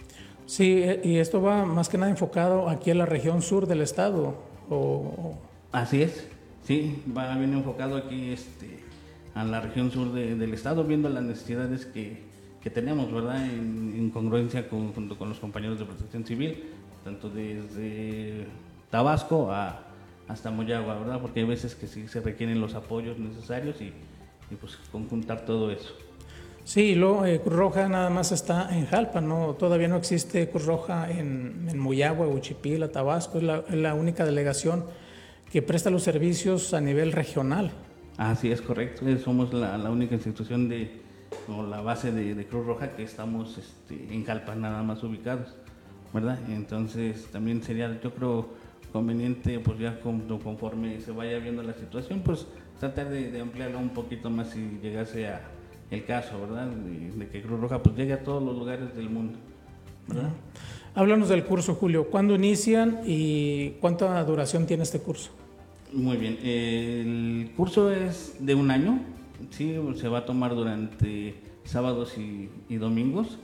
Sí, 0.46 0.84
y 1.04 1.18
esto 1.18 1.42
va 1.42 1.66
más 1.66 1.90
que 1.90 1.98
nada 1.98 2.10
enfocado 2.10 2.70
aquí 2.70 2.90
en 2.90 3.00
la 3.00 3.06
región 3.06 3.42
sur 3.42 3.68
del 3.68 3.82
estado. 3.82 4.38
O... 4.70 5.38
Así 5.72 6.02
es, 6.02 6.28
sí, 6.64 7.04
va 7.16 7.36
bien 7.36 7.54
enfocado 7.54 7.98
aquí 7.98 8.32
este, 8.32 8.80
a 9.36 9.44
la 9.44 9.60
región 9.60 9.92
sur 9.92 10.14
del 10.14 10.54
estado, 10.54 10.84
viendo 10.86 11.10
las 11.10 11.24
necesidades 11.24 11.86
que, 11.86 12.24
que 12.62 12.70
tenemos, 12.70 13.12
¿verdad? 13.12 13.46
En, 13.46 14.10
congruencia 14.12 14.68
con, 14.68 14.94
junto 14.94 15.18
con 15.18 15.30
los 15.30 15.40
compañeros 15.40 15.80
de 15.80 15.86
protección 15.86 16.26
civil, 16.26 16.64
tanto 17.04 17.30
desde 17.30 18.48
Tabasco 18.90 19.52
a, 19.52 19.84
hasta 20.28 20.50
Moyagua, 20.50 21.00
¿verdad? 21.00 21.22
Porque 21.22 21.42
hay 21.42 21.46
veces 21.46 21.76
que 21.76 21.88
sí 21.88 22.08
se 22.08 22.22
requieren 22.22 22.60
los 22.60 22.74
apoyos 22.74 23.20
necesarios 23.20 23.82
y, 23.82 23.94
y 24.50 24.56
pues 24.60 24.78
conjuntar 24.92 25.46
todo 25.46 25.72
eso. 25.72 25.94
Sí, 26.68 26.96
lo, 26.96 27.26
eh, 27.26 27.40
Cruz 27.40 27.56
Roja 27.56 27.88
nada 27.88 28.10
más 28.10 28.34
está 28.34 28.76
en 28.78 28.88
Jalpa, 28.88 29.22
no, 29.22 29.56
todavía 29.58 29.88
no 29.88 29.96
existe 29.96 30.50
Cruz 30.50 30.66
Roja 30.66 31.10
en, 31.10 31.66
en 31.70 31.80
Muyagua, 31.80 32.28
Uchipila, 32.28 32.90
Tabasco, 32.90 33.38
es 33.38 33.46
la, 33.70 33.94
única 33.94 34.26
delegación 34.26 34.84
que 35.50 35.62
presta 35.62 35.90
los 35.90 36.04
servicios 36.04 36.74
a 36.74 36.82
nivel 36.82 37.14
regional. 37.14 37.72
Así 38.18 38.52
es 38.52 38.62
correcto, 38.62 39.06
somos 39.24 39.54
la, 39.54 39.90
única 39.90 40.16
institución 40.16 40.68
de, 40.68 40.92
o 41.48 41.64
la 41.64 41.82
base 41.82 42.12
de, 42.12 42.46
Cruz 42.46 42.66
Roja 42.66 42.96
que 42.96 43.04
estamos 43.04 43.58
este, 43.58 44.14
en 44.14 44.24
Jalpa 44.26 44.56
nada 44.56 44.84
más 44.84 45.04
ubicados, 45.04 45.56
¿verdad? 46.14 46.40
Entonces 46.50 47.28
también 47.32 47.64
sería, 47.64 48.00
yo 48.02 48.14
creo, 48.14 48.50
conveniente, 48.92 49.60
pues 49.60 49.80
ya 49.80 50.00
conforme 50.00 51.00
se 51.02 51.12
vaya 51.12 51.40
viendo 51.40 51.64
la 51.64 51.74
situación, 51.74 52.22
pues 52.22 52.48
tratar 52.80 53.10
de, 53.10 53.32
de 53.32 53.42
ampliarla 53.42 53.78
un 53.78 53.90
poquito 53.90 54.30
más 54.30 54.50
si 54.50 54.80
llegase 54.82 55.28
a 55.28 55.42
el 55.92 56.06
caso, 56.06 56.40
¿verdad? 56.40 56.68
De, 56.68 57.28
que 57.30 57.42
Cruz 57.42 57.60
Roja 57.60 57.82
pues 57.82 57.96
llegue 57.96 58.14
a 58.14 58.24
todos 58.24 58.44
los 58.44 58.58
lugares 58.58 58.96
del 58.96 59.10
mundo, 59.10 59.38
¿verdad? 60.08 60.32
Háblanos 60.96 61.30
del 61.30 61.44
curso, 61.44 61.76
Julio. 61.76 62.08
¿Cuándo 62.10 62.36
inician 62.36 63.02
y 63.06 63.72
cuánta 63.82 64.24
duración 64.24 64.66
tiene 64.66 64.84
este 64.84 65.00
curso? 65.00 65.30
Muy 65.94 66.18
bien. 66.18 66.40
El 66.44 67.52
curso 67.56 67.92
es 67.92 68.36
de 68.40 68.56
un 68.56 68.72
año, 68.72 69.00
sí, 69.52 69.76
se 69.96 70.08
va 70.08 70.20
a 70.20 70.26
tomar 70.26 70.56
durante 70.56 71.36
sábados 71.64 72.16
y, 72.18 72.50
domingos. 72.78 73.38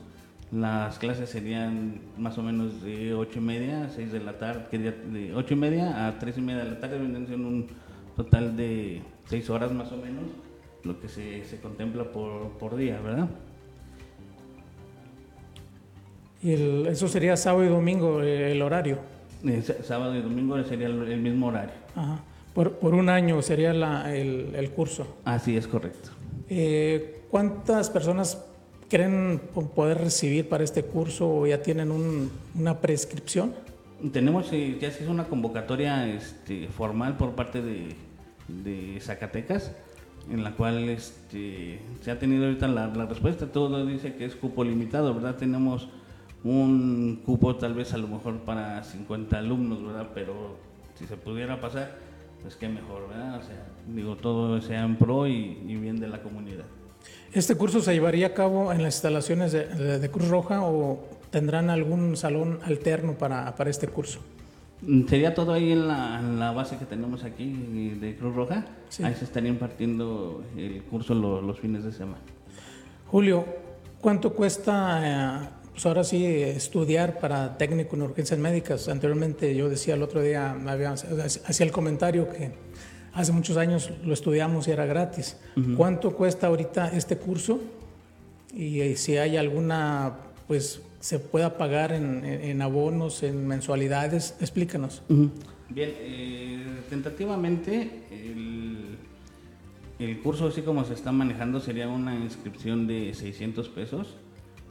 Las 0.51 0.99
clases 0.99 1.29
serían 1.29 1.99
más 2.17 2.37
o 2.37 2.43
menos 2.43 2.81
de 2.83 3.13
ocho 3.15 3.39
y 3.39 3.41
media 3.41 3.85
a 3.85 3.89
6 3.89 4.11
de 4.11 4.19
la 4.19 4.37
tarde, 4.37 4.77
de 4.77 5.33
ocho 5.33 5.55
y 5.55 5.57
media 5.57 6.07
a 6.07 6.19
tres 6.19 6.37
y 6.37 6.41
media 6.41 6.63
de 6.63 6.71
la 6.71 6.79
tarde, 6.79 6.99
vendrían 6.99 7.43
un 7.43 7.67
total 8.15 8.55
de 8.55 9.01
seis 9.25 9.49
horas 9.49 9.71
más 9.71 9.91
o 9.91 9.97
menos, 9.97 10.25
lo 10.83 10.99
que 10.99 11.07
se, 11.09 11.43
se 11.45 11.59
contempla 11.59 12.03
por, 12.11 12.49
por 12.59 12.75
día, 12.75 12.99
¿verdad? 13.01 13.29
Y 16.43 16.51
el- 16.51 16.87
eso 16.87 17.07
sería 17.07 17.35
sábado 17.37 17.63
y 17.65 17.69
domingo 17.69 18.21
eh, 18.21 18.51
el 18.51 18.61
horario. 18.61 18.97
Eh, 19.45 19.61
sábado 19.83 20.15
y 20.15 20.21
domingo 20.21 20.61
sería 20.63 20.87
el, 20.87 21.01
el 21.03 21.19
mismo 21.21 21.47
horario. 21.47 21.73
Ajá. 21.95 22.19
Por, 22.53 22.73
por 22.73 22.93
un 22.93 23.09
año 23.09 23.41
sería 23.41 23.73
la- 23.73 24.15
el, 24.15 24.53
el 24.55 24.69
curso. 24.71 25.07
Así 25.25 25.57
es 25.57 25.67
correcto. 25.67 26.09
Eh, 26.49 27.21
¿Cuántas 27.31 27.89
personas 27.89 28.43
creen 28.89 29.41
po- 29.53 29.69
poder 29.69 29.97
recibir 29.97 30.47
para 30.47 30.63
este 30.63 30.83
curso 30.83 31.27
o 31.29 31.47
ya 31.47 31.61
tienen 31.63 31.89
un- 31.91 32.29
una 32.55 32.79
prescripción? 32.79 33.53
Tenemos, 34.11 34.51
eh, 34.51 34.77
ya 34.79 34.91
se 34.91 35.03
hizo 35.03 35.11
una 35.11 35.23
convocatoria 35.25 36.07
este, 36.07 36.67
formal 36.67 37.17
por 37.17 37.31
parte 37.31 37.61
de, 37.61 37.95
de 38.47 38.99
Zacatecas, 38.99 39.71
en 40.29 40.43
la 40.43 40.51
cual 40.55 40.89
este, 40.89 41.79
se 42.01 42.11
ha 42.11 42.19
tenido 42.19 42.45
ahorita 42.45 42.67
la, 42.67 42.87
la 42.87 43.05
respuesta. 43.07 43.47
Todo 43.47 43.83
dice 43.85 44.13
que 44.15 44.25
es 44.25 44.35
cupo 44.35 44.63
limitado, 44.63 45.13
¿verdad? 45.15 45.37
Tenemos 45.37 45.89
un 46.43 47.21
cupo 47.25 47.55
tal 47.55 47.73
vez 47.73 47.93
a 47.93 47.97
lo 47.97 48.07
mejor 48.09 48.39
para 48.41 48.83
50 48.83 49.39
alumnos, 49.39 49.83
¿verdad? 49.83 50.09
Pero 50.13 50.57
si 50.99 51.05
se 51.07 51.15
pudiera 51.17 51.59
pasar, 51.61 51.95
pues 52.43 52.55
qué 52.55 52.69
mejor, 52.69 53.07
¿verdad? 53.09 53.39
O 53.39 53.43
sea, 53.43 53.65
digo, 53.87 54.15
todo 54.17 54.61
sea 54.61 54.83
en 54.83 54.95
pro 54.97 55.25
y, 55.27 55.59
y 55.67 55.75
bien 55.77 55.99
de 55.99 56.07
la 56.07 56.21
comunidad. 56.21 56.65
¿Este 57.33 57.55
curso 57.55 57.81
se 57.81 57.93
llevaría 57.93 58.27
a 58.27 58.33
cabo 58.33 58.71
en 58.71 58.83
las 58.83 58.95
instalaciones 58.95 59.51
de, 59.51 59.65
de- 59.65 59.99
de 59.99 60.09
Cruz 60.11 60.27
Roja 60.29 60.61
o 60.61 60.99
tendrán 61.31 61.69
algún 61.71 62.15
salón 62.15 62.59
alterno 62.63 63.13
para, 63.13 63.55
para 63.55 63.69
este 63.71 63.87
curso? 63.87 64.19
Mm, 64.81 65.07
Sería 65.07 65.33
todo 65.33 65.53
ahí 65.53 65.71
en 65.71 65.87
la, 65.87 66.19
en 66.19 66.39
la 66.39 66.51
base 66.51 66.77
que 66.77 66.85
tenemos 66.85 67.23
aquí 67.23 67.95
de 67.99 68.15
Cruz 68.15 68.35
Roja. 68.35 68.65
Sí. 68.89 69.03
Ahí 69.03 69.15
se 69.15 69.23
estaría 69.25 69.49
impartiendo 69.49 70.43
el 70.55 70.83
curso 70.83 71.15
lo- 71.15 71.41
los 71.41 71.59
fines 71.59 71.83
de 71.83 71.91
semana. 71.91 72.19
Julio, 73.07 73.45
¿cuánto 73.99 74.33
cuesta, 74.33 75.01
eh, 75.43 75.49
pues 75.73 75.85
ahora 75.85 76.03
sí, 76.03 76.25
estudiar 76.25 77.19
para 77.19 77.57
técnico 77.57 77.95
en 77.95 78.03
urgencias 78.03 78.39
médicas? 78.39 78.87
Anteriormente 78.89 79.55
yo 79.55 79.69
decía 79.69 79.95
el 79.95 80.03
otro 80.03 80.21
día, 80.21 80.55
hacía 81.45 81.65
el 81.65 81.71
comentario 81.71 82.29
que 82.29 82.51
hace 83.13 83.31
muchos 83.31 83.57
años 83.57 83.91
lo 84.05 84.13
estudiamos 84.13 84.67
y 84.67 84.71
era 84.71 84.85
gratis. 84.85 85.37
¿Cuánto 85.75 86.15
cuesta 86.15 86.47
ahorita 86.47 86.89
este 86.95 87.17
curso? 87.17 87.59
Y 88.55 88.81
eh, 88.81 88.95
si 88.97 89.17
hay 89.17 89.35
alguna, 89.37 90.13
pues 90.47 90.81
se 90.99 91.17
pueda 91.19 91.57
pagar 91.57 91.91
en, 91.91 92.23
en- 92.23 92.41
en 92.43 92.61
abonos, 92.61 93.23
en 93.23 93.47
mensualidades, 93.47 94.35
explícanos. 94.39 95.01
Bien, 95.69 95.89
eh, 95.97 96.63
tentativamente 96.89 97.89
el, 98.11 98.97
el 99.99 100.19
curso 100.21 100.47
así 100.47 100.61
como 100.61 100.85
se 100.85 100.93
está 100.93 101.11
manejando 101.11 101.59
sería 101.59 101.87
una 101.87 102.15
inscripción 102.15 102.85
de 102.87 103.11
600 103.15 103.69
pesos, 103.69 104.15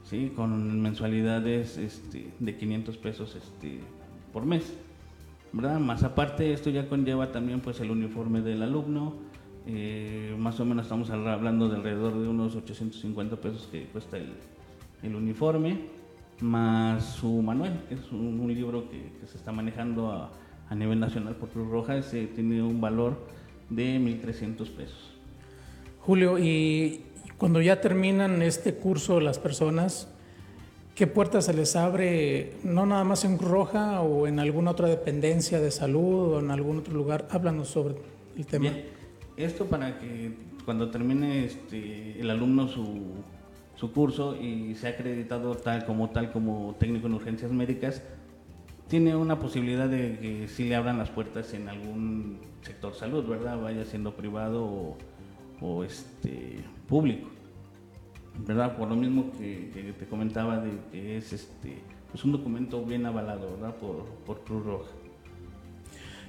¿sí? 0.03 0.31
con 0.35 0.81
mensualidades 0.81 1.77
este, 1.77 2.31
de 2.39 2.57
500 2.57 2.97
pesos 2.97 3.35
este, 3.35 3.79
por 4.31 4.45
mes. 4.45 4.73
¿verdad? 5.51 5.79
Más 5.79 6.03
aparte, 6.03 6.51
esto 6.51 6.69
ya 6.69 6.89
conlleva 6.89 7.31
también 7.31 7.59
pues 7.59 7.79
el 7.79 7.91
uniforme 7.91 8.41
del 8.41 8.63
alumno, 8.63 9.13
eh, 9.67 10.35
más 10.37 10.59
o 10.59 10.65
menos 10.65 10.85
estamos 10.85 11.09
hablando 11.09 11.69
de 11.69 11.77
alrededor 11.77 12.19
de 12.19 12.27
unos 12.27 12.55
850 12.55 13.37
pesos 13.37 13.69
que 13.71 13.85
cuesta 13.85 14.17
el, 14.17 14.33
el 15.03 15.15
uniforme, 15.15 15.77
más 16.41 17.05
su 17.05 17.41
manual, 17.41 17.85
que 17.87 17.95
es 17.95 18.11
un, 18.11 18.39
un 18.39 18.53
libro 18.53 18.89
que, 18.89 19.11
que 19.19 19.27
se 19.27 19.37
está 19.37 19.51
manejando 19.51 20.11
a, 20.11 20.31
a 20.69 20.75
nivel 20.75 20.99
nacional 20.99 21.35
por 21.35 21.49
Cruz 21.49 21.69
Roja, 21.69 21.97
ese 21.97 22.25
tiene 22.27 22.61
un 22.61 22.81
valor 22.81 23.27
de 23.69 23.99
1.300 23.99 24.67
pesos. 24.71 25.13
Julio, 25.99 26.37
y 26.39 27.05
cuando 27.37 27.61
ya 27.61 27.81
terminan 27.81 28.41
este 28.41 28.75
curso 28.75 29.19
las 29.19 29.39
personas, 29.39 30.07
¿qué 30.95 31.07
puertas 31.07 31.45
se 31.45 31.53
les 31.53 31.75
abre? 31.75 32.53
No 32.63 32.85
nada 32.85 33.03
más 33.03 33.25
en 33.25 33.39
Roja 33.39 34.01
o 34.01 34.27
en 34.27 34.39
alguna 34.39 34.71
otra 34.71 34.87
dependencia 34.87 35.59
de 35.59 35.71
salud 35.71 36.33
o 36.33 36.39
en 36.39 36.51
algún 36.51 36.79
otro 36.79 36.93
lugar. 36.93 37.27
Háblanos 37.31 37.69
sobre 37.69 37.95
el 38.37 38.45
tema. 38.45 38.69
Bien, 38.69 38.85
esto 39.37 39.65
para 39.65 39.99
que 39.99 40.31
cuando 40.65 40.89
termine 40.89 41.45
este, 41.45 42.19
el 42.19 42.29
alumno 42.29 42.67
su, 42.67 43.01
su 43.75 43.91
curso 43.91 44.35
y 44.35 44.75
sea 44.75 44.91
acreditado 44.91 45.55
tal 45.55 45.85
como 45.85 46.09
tal 46.09 46.31
como 46.31 46.75
técnico 46.79 47.07
en 47.07 47.13
urgencias 47.15 47.51
médicas, 47.51 48.01
tiene 48.87 49.15
una 49.15 49.39
posibilidad 49.39 49.89
de 49.89 50.19
que 50.19 50.47
sí 50.47 50.65
le 50.65 50.75
abran 50.75 50.97
las 50.97 51.09
puertas 51.09 51.53
en 51.53 51.69
algún 51.69 52.39
sector 52.61 52.93
salud, 52.93 53.25
¿verdad? 53.25 53.59
Vaya 53.59 53.85
siendo 53.85 54.15
privado 54.15 54.97
o, 55.61 55.83
este, 55.83 56.59
público, 56.87 57.29
¿verdad? 58.45 58.77
Por 58.77 58.89
lo 58.89 58.95
mismo 58.95 59.31
que, 59.37 59.71
que 59.73 59.93
te 59.93 60.05
comentaba 60.05 60.57
de 60.59 60.71
que 60.91 61.17
es 61.17 61.33
este, 61.33 61.79
pues 62.11 62.23
un 62.23 62.31
documento 62.31 62.83
bien 62.83 63.05
avalado, 63.05 63.51
¿verdad? 63.51 63.75
Por, 63.75 64.05
por 64.25 64.41
Cruz 64.41 64.65
Roja. 64.65 64.91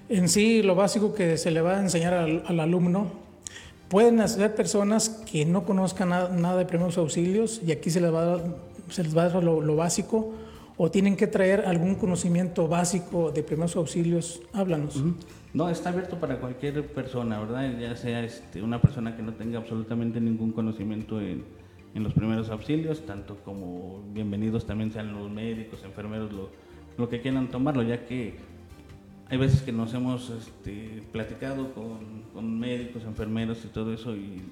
En 0.08 0.28
sí, 0.28 0.62
lo 0.62 0.74
básico 0.74 1.14
que 1.14 1.36
se 1.38 1.50
le 1.50 1.60
va 1.60 1.78
a 1.78 1.80
enseñar 1.80 2.14
al, 2.14 2.42
al 2.46 2.60
alumno, 2.60 3.10
pueden 3.88 4.20
hacer 4.20 4.54
personas 4.54 5.08
que 5.08 5.44
no 5.44 5.64
conozcan 5.64 6.10
nada, 6.10 6.28
nada 6.30 6.58
de 6.58 6.66
primeros 6.66 6.98
auxilios 6.98 7.60
y 7.66 7.72
aquí 7.72 7.90
se 7.90 8.00
les 8.00 8.12
va 8.12 8.22
a 8.22 8.26
dar, 8.26 8.56
se 8.90 9.02
les 9.02 9.16
va 9.16 9.22
a 9.22 9.28
dar 9.28 9.44
lo, 9.44 9.60
lo 9.60 9.76
básico 9.76 10.32
o 10.76 10.90
tienen 10.90 11.16
que 11.16 11.26
traer 11.26 11.64
algún 11.66 11.94
conocimiento 11.94 12.66
básico 12.68 13.30
de 13.30 13.42
primeros 13.42 13.76
auxilios. 13.76 14.42
Háblanos. 14.52 15.02
No, 15.54 15.68
está 15.68 15.90
abierto 15.90 16.18
para 16.18 16.40
cualquier 16.40 16.84
persona, 16.84 17.38
¿verdad? 17.38 17.78
Ya 17.78 17.94
sea 17.94 18.24
este, 18.24 18.60
una 18.60 18.80
persona 18.80 19.16
que 19.16 19.22
no 19.22 19.34
tenga 19.34 19.58
absolutamente 19.58 20.20
ningún 20.20 20.50
conocimiento 20.50 21.20
en, 21.20 21.44
en 21.94 22.02
los 22.02 22.12
primeros 22.12 22.50
auxilios, 22.50 23.06
tanto 23.06 23.36
como 23.44 24.02
bienvenidos 24.12 24.66
también 24.66 24.90
sean 24.90 25.12
los 25.12 25.30
médicos, 25.30 25.84
enfermeros, 25.84 26.32
lo, 26.32 26.50
lo 26.98 27.08
que 27.08 27.20
quieran 27.20 27.46
tomarlo, 27.46 27.84
ya 27.84 28.04
que 28.04 28.34
hay 29.30 29.38
veces 29.38 29.62
que 29.62 29.70
nos 29.70 29.94
hemos 29.94 30.28
este, 30.30 31.04
platicado 31.12 31.72
con, 31.72 32.24
con 32.34 32.58
médicos, 32.58 33.04
enfermeros 33.04 33.64
y 33.64 33.68
todo 33.68 33.94
eso, 33.94 34.16
y, 34.16 34.42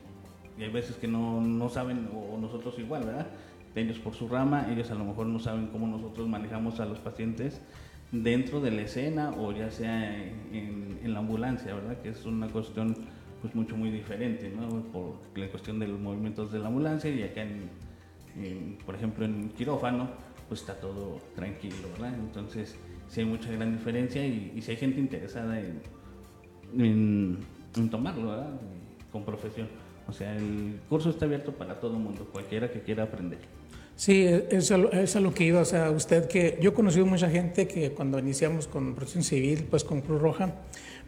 hay 0.57 0.71
veces 0.71 0.95
que 0.95 1.09
no, 1.09 1.41
no 1.41 1.69
saben, 1.69 2.11
o 2.15 2.39
nosotros 2.39 2.79
igual, 2.79 3.07
¿verdad? 3.07 3.27
Ellos 3.75 3.99
por 3.99 4.15
su 4.15 4.29
rama, 4.29 4.69
ellos 4.71 4.89
a 4.93 4.95
lo 4.95 5.05
mejor 5.05 5.27
no 5.27 5.41
saben 5.41 5.67
cómo 5.67 5.89
nosotros 5.89 6.29
manejamos 6.29 6.79
a 6.79 6.87
los 6.87 7.01
pacientes 7.01 7.61
dentro 8.13 8.61
de 8.61 8.71
la 8.71 8.83
escena 8.83 9.31
o 9.31 9.53
ya 9.53 9.71
sea 9.71 10.15
en, 10.53 10.93
la 11.03 11.19
ambulancia, 11.19 11.75
¿verdad? 11.75 12.01
Que 12.01 12.11
es 12.11 12.25
una 12.25 12.49
cuestión 12.49 12.97
pues 13.41 13.55
mucho 13.55 13.77
muy 13.77 13.91
diferente, 13.91 14.51
¿no? 14.55 14.83
Por 14.85 15.17
la 15.35 15.49
cuestión 15.49 15.79
de 15.81 15.89
los 15.89 15.99
movimientos 15.99 16.53
de 16.53 16.61
la 16.61 16.69
ambulancia 16.69 17.11
y 17.11 17.23
acá 17.23 17.43
en, 17.43 18.79
por 18.87 18.95
ejemplo 18.95 19.25
en 19.25 19.51
quirófano 19.51 20.09
pues 20.49 20.61
está 20.61 20.75
todo 20.75 21.19
tranquilo, 21.35 21.75
¿verdad? 21.93 22.15
Entonces 22.15 22.77
sí 23.09 23.21
hay 23.21 23.27
mucha 23.27 23.51
gran 23.51 23.73
diferencia 23.73 24.25
y, 24.25 24.61
sí 24.63 24.71
hay 24.71 24.77
gente 24.77 25.01
interesada 25.01 25.61
en, 26.75 27.39
tomarlo, 27.91 28.31
¿verdad? 28.31 28.61
Con 29.11 29.25
profesión. 29.25 29.69
O 30.07 30.13
sea, 30.13 30.37
el 30.37 30.81
curso 30.89 31.11
está 31.11 31.25
abierto 31.25 31.53
para 31.53 31.81
todo 31.81 31.99
mundo, 31.99 32.29
cualquiera 32.31 32.71
que 32.71 32.81
quiera 32.81 33.05
aprender. 33.05 33.41
Sí, 33.97 34.27
eso 34.51 34.91
es 34.93 35.17
a 35.17 35.21
lo 35.21 35.35
que 35.35 35.45
iba. 35.45 35.61
O 35.61 35.65
sea, 35.65 35.91
usted 35.91 36.27
que 36.27 36.59
yo 36.61 36.71
he 36.71 36.75
conocido 36.75 37.07
mucha 37.07 37.31
gente 37.31 37.69
que 37.69 37.93
cuando 37.93 38.19
iniciamos 38.19 38.67
con 38.67 38.95
protección 38.95 39.23
civil, 39.23 39.67
pues 39.71 39.85
con 39.85 40.01
Cruz 40.01 40.21
Roja, 40.21 40.55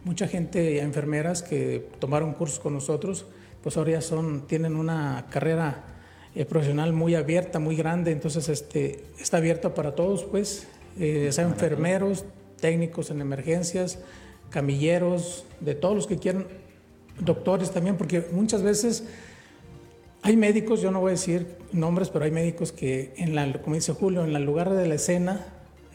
mucha 0.03 0.27
gente, 0.27 0.79
enfermeras 0.79 1.41
que 1.41 1.89
tomaron 1.99 2.33
cursos 2.33 2.59
con 2.59 2.73
nosotros, 2.73 3.25
pues 3.63 3.75
ahora 3.75 3.93
ya 3.93 4.01
son, 4.01 4.45
tienen 4.47 4.75
una 4.75 5.25
carrera 5.31 5.83
eh, 6.35 6.45
profesional 6.45 6.93
muy 6.93 7.15
abierta, 7.15 7.59
muy 7.59 7.75
grande, 7.75 8.11
entonces 8.11 8.47
este, 8.49 9.03
está 9.19 9.37
abierta 9.37 9.73
para 9.73 9.95
todos, 9.95 10.23
pues, 10.23 10.67
eh, 10.99 11.29
sean 11.31 11.49
enfermeros, 11.49 12.25
técnicos 12.61 13.09
en 13.09 13.21
emergencias, 13.21 13.99
camilleros, 14.51 15.45
de 15.59 15.73
todos 15.73 15.95
los 15.95 16.07
que 16.07 16.17
quieran, 16.17 16.45
doctores 17.19 17.71
también, 17.71 17.97
porque 17.97 18.23
muchas 18.31 18.61
veces 18.61 19.05
hay 20.25 20.35
médicos, 20.37 20.81
yo 20.81 20.89
no 20.89 20.99
voy 21.01 21.09
a 21.09 21.11
decir 21.11 21.55
nombres, 21.71 22.09
pero 22.09 22.25
hay 22.25 22.31
médicos 22.31 22.71
que, 22.71 23.13
en 23.17 23.35
la, 23.35 23.61
como 23.61 23.75
dice 23.75 23.93
Julio, 23.93 24.23
en 24.25 24.35
el 24.35 24.43
lugar 24.43 24.73
de 24.73 24.87
la 24.87 24.95
escena 24.95 25.45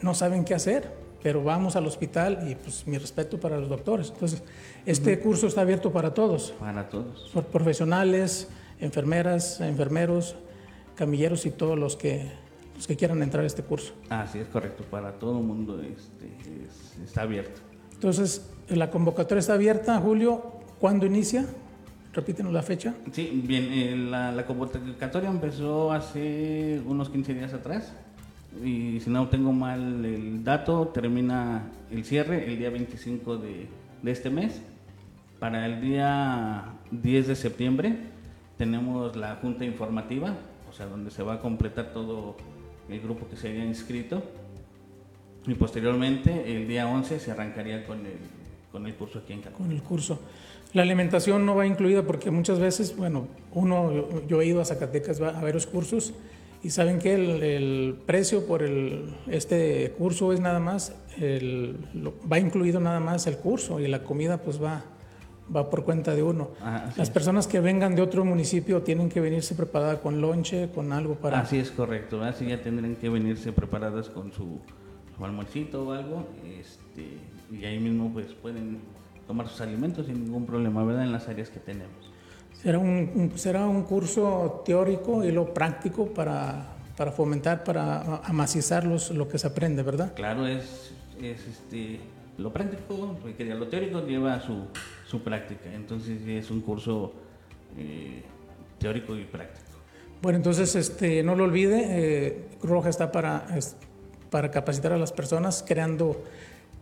no 0.01 0.13
saben 0.15 0.45
qué 0.45 0.53
hacer, 0.53 0.89
pero 1.21 1.43
vamos 1.43 1.75
al 1.75 1.85
hospital 1.85 2.47
y 2.49 2.55
pues 2.55 2.87
mi 2.87 2.97
respeto 2.97 3.41
para 3.41 3.57
los 3.59 3.67
doctores. 3.67 4.09
Entonces, 4.13 4.41
este 4.85 5.19
curso 5.19 5.47
está 5.47 5.61
abierto 5.61 5.91
para 5.91 6.13
todos, 6.13 6.53
Para 6.59 6.87
todos. 6.87 7.29
por 7.33 7.43
profesionales, 7.47 8.47
enfermeras, 8.79 9.59
enfermeros, 9.59 10.35
camilleros 10.95 11.45
y 11.45 11.51
todos 11.51 11.77
los 11.77 11.97
que, 11.97 12.31
los 12.77 12.87
que 12.87 12.95
quieran 12.95 13.21
entrar 13.23 13.43
a 13.43 13.47
este 13.47 13.63
curso. 13.63 13.93
Así 14.09 14.39
es 14.39 14.47
correcto, 14.47 14.85
para 14.89 15.11
todo 15.19 15.39
el 15.39 15.43
mundo 15.43 15.81
este, 15.81 16.27
es- 16.63 17.03
está 17.05 17.23
abierto. 17.23 17.59
Entonces, 17.95 18.49
la 18.69 18.89
convocatoria 18.89 19.39
está 19.41 19.55
abierta, 19.55 19.99
Julio, 19.99 20.53
¿cuándo 20.79 21.05
inicia? 21.05 21.45
Repítenos 22.13 22.51
la 22.51 22.61
fecha. 22.61 22.93
Sí, 23.11 23.41
bien, 23.45 23.69
eh, 23.71 23.95
la, 23.95 24.31
la 24.31 24.45
convocatoria 24.45 25.29
empezó 25.29 25.91
hace 25.91 26.81
unos 26.85 27.09
15 27.09 27.33
días 27.33 27.53
atrás 27.53 27.93
y 28.63 28.99
si 28.99 29.09
no 29.09 29.29
tengo 29.29 29.53
mal 29.53 30.03
el 30.03 30.43
dato, 30.43 30.89
termina 30.89 31.63
el 31.89 32.03
cierre 32.03 32.51
el 32.51 32.59
día 32.59 32.69
25 32.69 33.37
de, 33.37 33.67
de 34.01 34.11
este 34.11 34.29
mes 34.29 34.61
para 35.41 35.65
el 35.65 35.81
día 35.81 36.65
10 36.91 37.27
de 37.27 37.35
septiembre 37.35 37.95
tenemos 38.59 39.15
la 39.15 39.37
junta 39.37 39.65
informativa, 39.65 40.35
o 40.69 40.71
sea, 40.71 40.85
donde 40.85 41.09
se 41.09 41.23
va 41.23 41.33
a 41.33 41.39
completar 41.39 41.93
todo 41.93 42.37
el 42.87 43.01
grupo 43.01 43.27
que 43.27 43.35
se 43.35 43.47
haya 43.49 43.65
inscrito. 43.65 44.21
Y 45.47 45.55
posteriormente, 45.55 46.55
el 46.55 46.67
día 46.67 46.87
11, 46.87 47.19
se 47.19 47.31
arrancaría 47.31 47.87
con 47.87 48.05
el, 48.05 48.19
con 48.71 48.85
el 48.85 48.95
curso 48.95 49.19
aquí 49.19 49.33
en 49.33 49.41
Cancún. 49.41 49.67
Con 49.67 49.75
el 49.75 49.83
curso. 49.83 50.19
La 50.73 50.83
alimentación 50.83 51.45
no 51.45 51.55
va 51.55 51.65
incluida 51.65 52.03
porque 52.03 52.31
muchas 52.31 52.59
veces, 52.59 52.95
bueno, 52.95 53.27
uno, 53.53 54.21
yo, 54.27 54.41
he 54.41 54.45
ido 54.45 54.61
a 54.61 54.65
Zacatecas 54.65 55.19
a 55.19 55.41
ver 55.41 55.53
los 55.53 55.67
cursos 55.67 56.13
y 56.63 56.69
saben 56.69 56.99
que 56.99 57.13
el, 57.15 57.95
precio 58.05 58.45
por 58.45 58.63
el, 58.63 59.13
este 59.27 59.93
curso 59.97 60.31
es 60.31 60.39
nada 60.39 60.59
más, 60.59 60.95
el, 61.17 61.75
va 62.31 62.39
incluido 62.39 62.79
nada 62.79 62.99
más 62.99 63.27
el 63.27 63.37
curso 63.37 63.79
y 63.79 63.87
la 63.87 64.03
comida 64.03 64.37
pues 64.37 64.63
va, 64.63 64.83
va 65.53 65.69
por 65.69 65.83
cuenta 65.83 66.15
de 66.15 66.23
uno. 66.23 66.51
Ah, 66.61 66.89
Las 66.95 67.09
personas 67.09 67.47
que 67.47 67.59
vengan 67.59 67.95
de 67.95 68.01
otro 68.01 68.23
municipio 68.23 68.81
tienen 68.81 69.09
que 69.09 69.19
venirse 69.19 69.55
preparadas 69.55 69.99
con 69.99 70.21
lonche, 70.21 70.69
con 70.73 70.93
algo 70.93 71.15
para... 71.15 71.41
Así 71.41 71.57
es 71.57 71.71
correcto, 71.71 72.23
así 72.23 72.45
ya 72.45 72.61
tendrán 72.61 72.95
que 72.95 73.09
venirse 73.09 73.51
preparadas 73.51 74.07
con 74.07 74.31
su, 74.31 74.59
su 75.17 75.77
o 75.77 75.91
algo 75.91 76.27
este, 76.59 77.17
y 77.51 77.65
ahí 77.65 77.79
mismo 77.79 78.11
pues 78.11 78.27
pueden 78.33 78.79
tomar 79.27 79.47
sus 79.47 79.61
alimentos 79.61 80.07
sin 80.07 80.23
ningún 80.23 80.45
problema, 80.45 80.83
¿verdad? 80.83 81.03
En 81.03 81.11
las 81.11 81.27
áreas 81.27 81.49
que 81.49 81.59
tenemos. 81.59 82.11
Será 82.53 82.79
un, 82.79 83.31
será 83.35 83.67
un 83.67 83.83
curso 83.83 84.61
teórico 84.65 85.23
y 85.23 85.31
lo 85.31 85.53
práctico 85.53 86.07
para, 86.07 86.75
para 86.95 87.11
fomentar, 87.11 87.63
para 87.63 88.17
amacizar 88.17 88.85
lo 88.85 89.27
que 89.27 89.37
se 89.37 89.47
aprende, 89.47 89.83
¿verdad? 89.83 90.13
Claro, 90.15 90.45
es, 90.45 90.93
es 91.21 91.47
este, 91.47 91.99
lo 92.37 92.51
práctico, 92.51 93.17
porque 93.21 93.45
lo 93.45 93.67
teórico 93.67 94.05
lleva 94.05 94.39
su, 94.41 94.65
su 95.07 95.21
práctica, 95.23 95.73
entonces 95.73 96.21
es 96.27 96.51
un 96.51 96.61
curso 96.61 97.13
eh, 97.77 98.23
teórico 98.79 99.15
y 99.15 99.23
práctico. 99.23 99.67
Bueno, 100.21 100.37
entonces 100.37 100.75
este, 100.75 101.23
no 101.23 101.35
lo 101.35 101.45
olvide, 101.45 101.85
eh, 101.87 102.49
Roja 102.61 102.89
está 102.89 103.11
para, 103.11 103.47
para 104.29 104.51
capacitar 104.51 104.93
a 104.93 104.97
las 104.97 105.11
personas, 105.11 105.63
creando, 105.67 106.23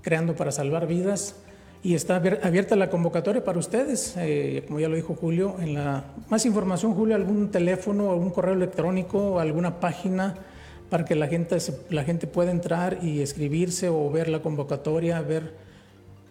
creando 0.01 0.35
para 0.35 0.51
salvar 0.51 0.87
vidas 0.87 1.35
y 1.81 1.93
está 1.93 2.17
abierta 2.17 2.75
la 2.75 2.89
convocatoria 2.89 3.43
para 3.43 3.57
ustedes, 3.57 4.15
eh, 4.17 4.63
como 4.67 4.81
ya 4.81 4.89
lo 4.89 4.95
dijo 4.95 5.15
Julio, 5.15 5.55
en 5.61 5.75
la 5.75 6.03
más 6.29 6.45
información 6.45 6.93
Julio, 6.93 7.15
algún 7.15 7.51
teléfono, 7.51 8.11
algún 8.11 8.31
correo 8.31 8.53
electrónico, 8.53 9.39
alguna 9.39 9.79
página 9.79 10.35
para 10.89 11.05
que 11.05 11.15
la 11.15 11.27
gente, 11.27 11.57
la 11.89 12.03
gente 12.03 12.27
pueda 12.27 12.51
entrar 12.51 12.99
y 13.01 13.21
escribirse 13.21 13.87
o 13.87 14.09
ver 14.09 14.27
la 14.27 14.41
convocatoria, 14.41 15.21
ver 15.21 15.53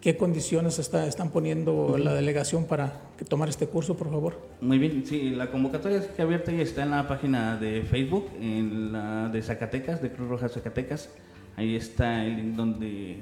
qué 0.01 0.17
condiciones 0.17 0.77
está, 0.77 1.07
están 1.07 1.31
poniendo 1.31 1.97
la 1.97 2.13
delegación 2.13 2.65
para 2.65 3.01
tomar 3.27 3.49
este 3.49 3.67
curso, 3.67 3.97
por 3.97 4.09
favor. 4.11 4.39
Muy 4.61 4.77
bien, 4.77 5.03
sí, 5.05 5.31
la 5.31 5.49
convocatoria 5.49 5.97
está 5.97 6.23
abierta 6.23 6.51
y 6.51 6.61
está 6.61 6.83
en 6.83 6.91
la 6.91 7.07
página 7.07 7.57
de 7.57 7.81
Facebook, 7.81 8.29
en 8.39 8.91
la 8.91 9.29
de 9.29 9.41
Zacatecas, 9.41 10.01
de 10.01 10.11
Cruz 10.11 10.29
Roja 10.29 10.47
Zacatecas. 10.47 11.09
Ahí 11.55 11.75
está 11.75 12.23
el 12.23 12.37
link 12.37 12.55
donde 12.55 13.17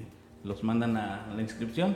los 0.48 0.64
mandan 0.64 0.98
a 0.98 1.28
la 1.36 1.42
inscripción 1.42 1.96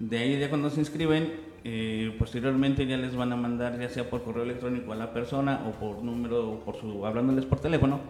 de 0.00 0.18
ahí 0.18 0.38
ya 0.38 0.48
cuando 0.48 0.70
se 0.70 0.80
inscriben, 0.80 1.30
eh, 1.62 2.16
posteriormente 2.18 2.86
ya 2.86 2.96
les 2.96 3.14
van 3.14 3.32
a 3.32 3.36
mandar 3.36 3.78
ya 3.78 3.88
sea 3.90 4.08
por 4.08 4.22
correo 4.22 4.44
electrónico 4.44 4.92
a 4.92 4.96
la 4.96 5.12
persona 5.12 5.60
o 5.68 5.72
por 5.72 6.02
número, 6.02 6.52
o 6.52 6.60
por 6.60 6.76
su, 6.76 7.04
hablándoles 7.04 7.44
por 7.44 7.60
teléfono, 7.60 8.00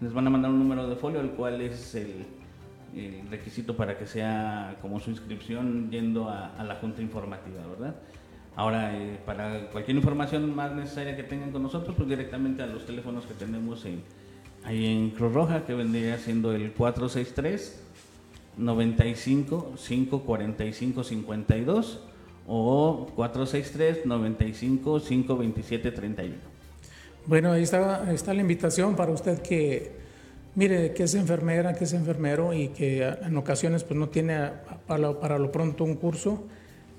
les 0.00 0.14
van 0.14 0.26
a 0.26 0.30
mandar 0.30 0.50
un 0.50 0.58
número 0.58 0.88
de 0.88 0.96
folio, 0.96 1.20
el 1.20 1.30
cual 1.30 1.60
es 1.60 1.94
el, 1.94 2.26
requisito 3.30 3.76
para 3.76 3.98
que 3.98 4.06
sea 4.06 4.76
como 4.80 4.98
su 4.98 5.10
inscripción 5.10 5.90
yendo 5.90 6.30
a, 6.30 6.64
la 6.64 6.76
junta 6.76 7.02
informativa, 7.02 7.60
¿verdad? 7.66 7.94
Ahora, 8.54 8.96
eh, 8.96 9.20
para 9.26 9.68
cualquier 9.68 9.98
información 9.98 10.56
más 10.56 10.72
necesaria 10.72 11.14
que 11.14 11.22
tengan 11.22 11.52
con 11.52 11.62
nosotros, 11.62 11.94
pues 11.94 12.08
directamente 12.08 12.62
a 12.62 12.66
los 12.66 12.86
teléfonos 12.86 13.26
que 13.26 13.34
tenemos 13.34 13.84
ahí 14.64 14.86
en 14.86 15.10
Cruz 15.10 15.34
Roja, 15.34 15.66
que 15.66 15.74
vendría 15.74 16.16
siendo 16.16 16.52
el 16.52 16.72
463 16.72 17.85
95 18.56 19.74
5 19.76 20.22
45 20.22 21.04
52 21.04 22.00
o 22.46 23.06
463 23.14 24.06
95 24.06 25.00
5 25.00 25.36
27 25.36 25.92
31. 25.92 26.34
Bueno, 27.26 27.52
ahí 27.52 27.62
está, 27.62 28.12
está 28.12 28.32
la 28.32 28.40
invitación 28.40 28.94
para 28.94 29.10
usted 29.10 29.42
que 29.42 29.96
mire 30.54 30.92
que 30.92 31.04
es 31.04 31.14
enfermera, 31.14 31.74
que 31.74 31.84
es 31.84 31.92
enfermero 31.92 32.54
y 32.54 32.68
que 32.68 33.02
en 33.02 33.36
ocasiones 33.36 33.84
pues 33.84 33.98
no 33.98 34.08
tiene 34.08 34.50
para 34.86 34.98
lo, 34.98 35.20
para 35.20 35.38
lo 35.38 35.52
pronto 35.52 35.84
un 35.84 35.96
curso. 35.96 36.44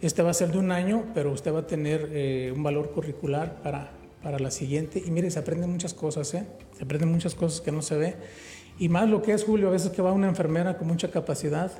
Este 0.02 0.22
va 0.22 0.30
a 0.30 0.34
ser 0.34 0.52
de 0.52 0.60
un 0.60 0.72
año, 0.72 1.06
pero 1.14 1.32
usted 1.32 1.54
va 1.54 1.60
a 1.60 1.68
tener 1.68 2.10
eh, 2.12 2.54
un 2.56 2.62
valor 2.62 2.92
curricular 2.92 3.62
para, 3.64 3.92
para 4.22 4.38
la 4.38 4.52
siguiente. 4.52 5.02
Y 5.04 5.10
mire, 5.10 5.32
se 5.32 5.40
aprenden 5.40 5.72
muchas 5.72 5.96
cosas, 5.96 6.32
¿eh? 6.36 6.46
Se 6.78 6.84
aprenden 6.84 7.12
muchas 7.12 7.34
cosas 7.34 7.62
que 7.62 7.72
no 7.72 7.82
se 7.82 7.96
ve. 7.96 8.16
Y 8.80 8.90
más 8.90 9.10
lo 9.10 9.22
que 9.22 9.34
es 9.34 9.44
Julio, 9.44 9.70
a 9.70 9.72
veces 9.72 9.92
que 9.92 10.02
va 10.02 10.12
una 10.12 10.28
enfermera 10.28 10.78
con 10.78 10.88
mucha 10.88 11.10
capacidad, 11.10 11.72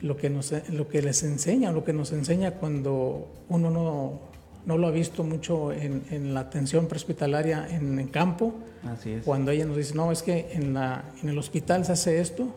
lo 0.00 0.16
que, 0.16 0.30
nos, 0.30 0.52
lo 0.70 0.88
que 0.88 1.02
les 1.02 1.22
enseña, 1.22 1.72
lo 1.72 1.84
que 1.84 1.92
nos 1.92 2.12
enseña 2.12 2.52
cuando 2.52 3.28
uno 3.48 3.70
no, 3.70 4.20
no 4.64 4.78
lo 4.78 4.86
ha 4.86 4.90
visto 4.90 5.24
mucho 5.24 5.72
en, 5.72 6.02
en 6.10 6.32
la 6.32 6.40
atención 6.40 6.86
prehospitalaria 6.86 7.66
en, 7.68 7.98
en 7.98 8.08
campo. 8.08 8.54
Así 8.84 9.10
es. 9.12 9.24
Cuando 9.24 9.50
ella 9.50 9.66
nos 9.66 9.76
dice, 9.76 9.94
no, 9.94 10.10
es 10.12 10.22
que 10.22 10.48
en, 10.52 10.72
la, 10.74 11.04
en 11.22 11.28
el 11.28 11.38
hospital 11.38 11.84
se 11.84 11.92
hace 11.92 12.20
esto. 12.20 12.48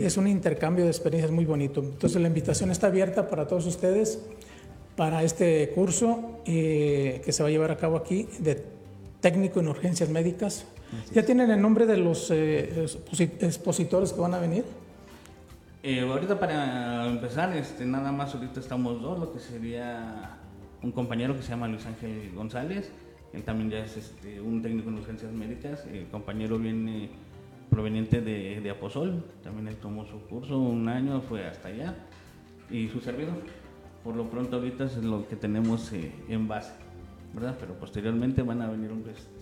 Es 0.00 0.16
un 0.16 0.26
intercambio 0.26 0.84
de 0.84 0.90
experiencias 0.90 1.30
muy 1.30 1.44
bonito. 1.44 1.80
Entonces 1.80 2.18
la 2.18 2.28
invitación 2.28 2.70
está 2.70 2.86
abierta 2.86 3.28
para 3.28 3.46
todos 3.46 3.66
ustedes 3.66 4.20
para 4.96 5.22
este 5.22 5.70
curso 5.74 6.40
eh, 6.46 7.20
que 7.22 7.30
se 7.30 7.42
va 7.42 7.50
a 7.50 7.52
llevar 7.52 7.70
a 7.70 7.76
cabo 7.76 7.98
aquí 7.98 8.26
de 8.38 8.64
técnico 9.20 9.60
en 9.60 9.68
urgencias 9.68 10.08
médicas 10.08 10.64
¿Ya 11.12 11.24
tienen 11.24 11.50
el 11.50 11.60
nombre 11.60 11.86
de 11.86 11.96
los 11.96 12.30
eh, 12.30 12.86
expositores 13.40 14.12
que 14.12 14.20
van 14.20 14.34
a 14.34 14.38
venir? 14.38 14.64
Eh, 15.82 16.00
ahorita 16.00 16.38
para 16.38 17.06
empezar, 17.06 17.56
este, 17.56 17.84
nada 17.84 18.10
más 18.10 18.34
ahorita 18.34 18.60
estamos 18.60 19.00
dos, 19.00 19.18
lo 19.18 19.32
que 19.32 19.38
sería 19.38 20.36
un 20.82 20.92
compañero 20.92 21.36
que 21.36 21.42
se 21.42 21.50
llama 21.50 21.68
Luis 21.68 21.86
Ángel 21.86 22.32
González, 22.34 22.90
él 23.32 23.42
también 23.42 23.70
ya 23.70 23.78
es 23.78 23.96
este, 23.96 24.40
un 24.40 24.62
técnico 24.62 24.88
en 24.88 24.96
urgencias 24.96 25.32
médicas, 25.32 25.84
el 25.86 26.06
compañero 26.06 26.58
viene 26.58 27.10
proveniente 27.70 28.20
de, 28.20 28.60
de 28.60 28.70
Aposol, 28.70 29.22
también 29.42 29.68
él 29.68 29.76
tomó 29.76 30.06
su 30.06 30.20
curso 30.22 30.58
un 30.58 30.88
año, 30.88 31.20
fue 31.20 31.46
hasta 31.46 31.68
allá, 31.68 31.94
y 32.70 32.88
su 32.88 33.00
servidor. 33.00 33.34
Por 34.02 34.16
lo 34.16 34.30
pronto 34.30 34.56
ahorita 34.56 34.84
es 34.84 34.96
lo 34.98 35.28
que 35.28 35.36
tenemos 35.36 35.92
eh, 35.92 36.12
en 36.28 36.48
base, 36.48 36.72
¿verdad? 37.34 37.56
Pero 37.58 37.74
posteriormente 37.74 38.42
van 38.42 38.62
a 38.62 38.68
venir 38.68 38.92
un, 38.92 39.04
este, 39.10 39.35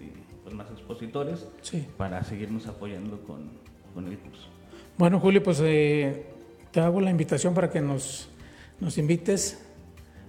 pues, 0.45 0.55
más 0.55 0.71
expositores 0.71 1.49
para 1.97 2.23
seguirnos 2.23 2.67
apoyando 2.67 3.21
con, 3.23 3.51
con, 3.95 4.07
el 4.07 4.19
curso. 4.19 4.49
Bueno, 4.97 5.19
Julio, 5.19 5.43
pues 5.43 5.61
eh, 5.65 6.27
te 6.71 6.81
hago 6.81 7.01
la 7.01 7.11
invitación 7.11 7.55
para 7.55 7.71
que 7.71 7.81
nos, 7.81 8.29
nos 8.79 8.99
invites 8.99 9.65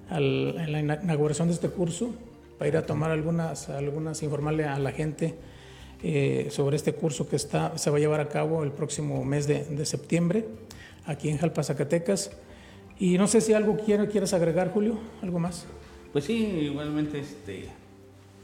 a 0.09 0.19
la 0.19 0.79
inauguración 0.79 1.49
de 1.49 1.55
este 1.55 1.69
curso, 1.69 2.15
para 2.57 2.69
ir 2.69 2.77
a 2.77 2.85
tomar 2.85 3.11
algunas, 3.11 3.69
algunas 3.69 4.23
informarle 4.23 4.65
a 4.65 4.79
la 4.79 4.91
gente 4.91 5.35
eh, 6.01 6.47
sobre 6.51 6.77
este 6.77 6.93
curso 6.93 7.27
que 7.27 7.35
está, 7.35 7.77
se 7.77 7.89
va 7.89 7.97
a 7.97 7.99
llevar 7.99 8.21
a 8.21 8.29
cabo 8.29 8.63
el 8.63 8.71
próximo 8.71 9.23
mes 9.25 9.47
de, 9.47 9.65
de 9.65 9.85
septiembre, 9.85 10.45
aquí 11.05 11.29
en 11.29 11.37
Jalpa, 11.37 11.63
Zacatecas. 11.63 12.31
Y 12.97 13.17
no 13.17 13.27
sé 13.27 13.41
si 13.41 13.53
algo 13.53 13.77
quiere, 13.77 14.07
quieres 14.07 14.33
agregar, 14.33 14.71
Julio, 14.71 14.97
algo 15.21 15.39
más. 15.39 15.65
Pues 16.13 16.23
sí, 16.23 16.33
igualmente 16.35 17.19
este, 17.19 17.65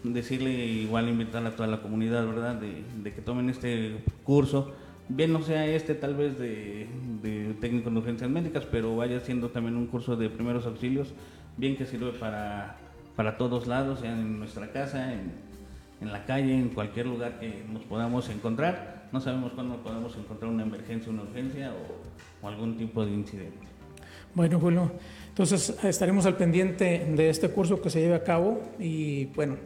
decirle 0.03 0.51
igual 0.51 1.09
invitar 1.09 1.45
a 1.45 1.55
toda 1.55 1.67
la 1.67 1.81
comunidad, 1.81 2.25
¿verdad? 2.25 2.55
De, 2.55 3.13
que 3.13 3.21
tomen 3.21 3.49
este 3.49 3.97
curso, 4.23 4.71
bien 5.09 5.33
no 5.33 5.41
sea 5.43 5.65
este 5.67 5.95
tal 5.95 6.15
vez 6.15 6.37
de, 6.39 6.87
técnico 7.59 7.89
en 7.89 7.97
urgencias 7.97 8.29
médicas, 8.29 8.65
pero 8.65 8.95
vaya 8.95 9.19
siendo 9.19 9.49
también 9.49 9.75
un 9.75 9.87
curso 9.87 10.15
de 10.15 10.29
primeros 10.29 10.65
auxilios, 10.65 11.13
bien 11.57 11.75
que 11.75 11.85
sirve 11.85 12.11
para, 12.11 12.77
para 13.15 13.37
todos 13.37 13.67
lados, 13.67 13.99
sea 13.99 14.11
en 14.11 14.39
nuestra 14.39 14.71
casa, 14.71 15.13
en, 15.13 15.31
en 16.01 16.11
la 16.11 16.25
calle, 16.25 16.55
en 16.55 16.69
cualquier 16.69 17.05
lugar 17.05 17.39
que 17.39 17.63
nos 17.71 17.83
podamos 17.83 18.29
encontrar. 18.29 19.09
No 19.11 19.19
sabemos 19.19 19.51
cuándo 19.53 19.75
podemos 19.77 20.15
encontrar 20.15 20.49
una 20.49 20.63
emergencia, 20.63 21.11
una 21.11 21.23
urgencia 21.23 21.73
o, 21.73 22.45
o 22.45 22.47
algún 22.47 22.77
tipo 22.77 23.05
de 23.05 23.11
incidente. 23.11 23.67
Bueno, 24.33 24.59
Julio, 24.59 24.91
entonces 25.27 25.77
estaremos 25.83 26.25
al 26.25 26.37
pendiente 26.37 27.05
de 27.13 27.29
este 27.29 27.49
curso 27.49 27.81
que 27.81 27.89
se 27.89 27.99
lleve 27.99 28.15
a 28.15 28.23
cabo 28.23 28.61
y 28.79 29.25
bueno, 29.27 29.57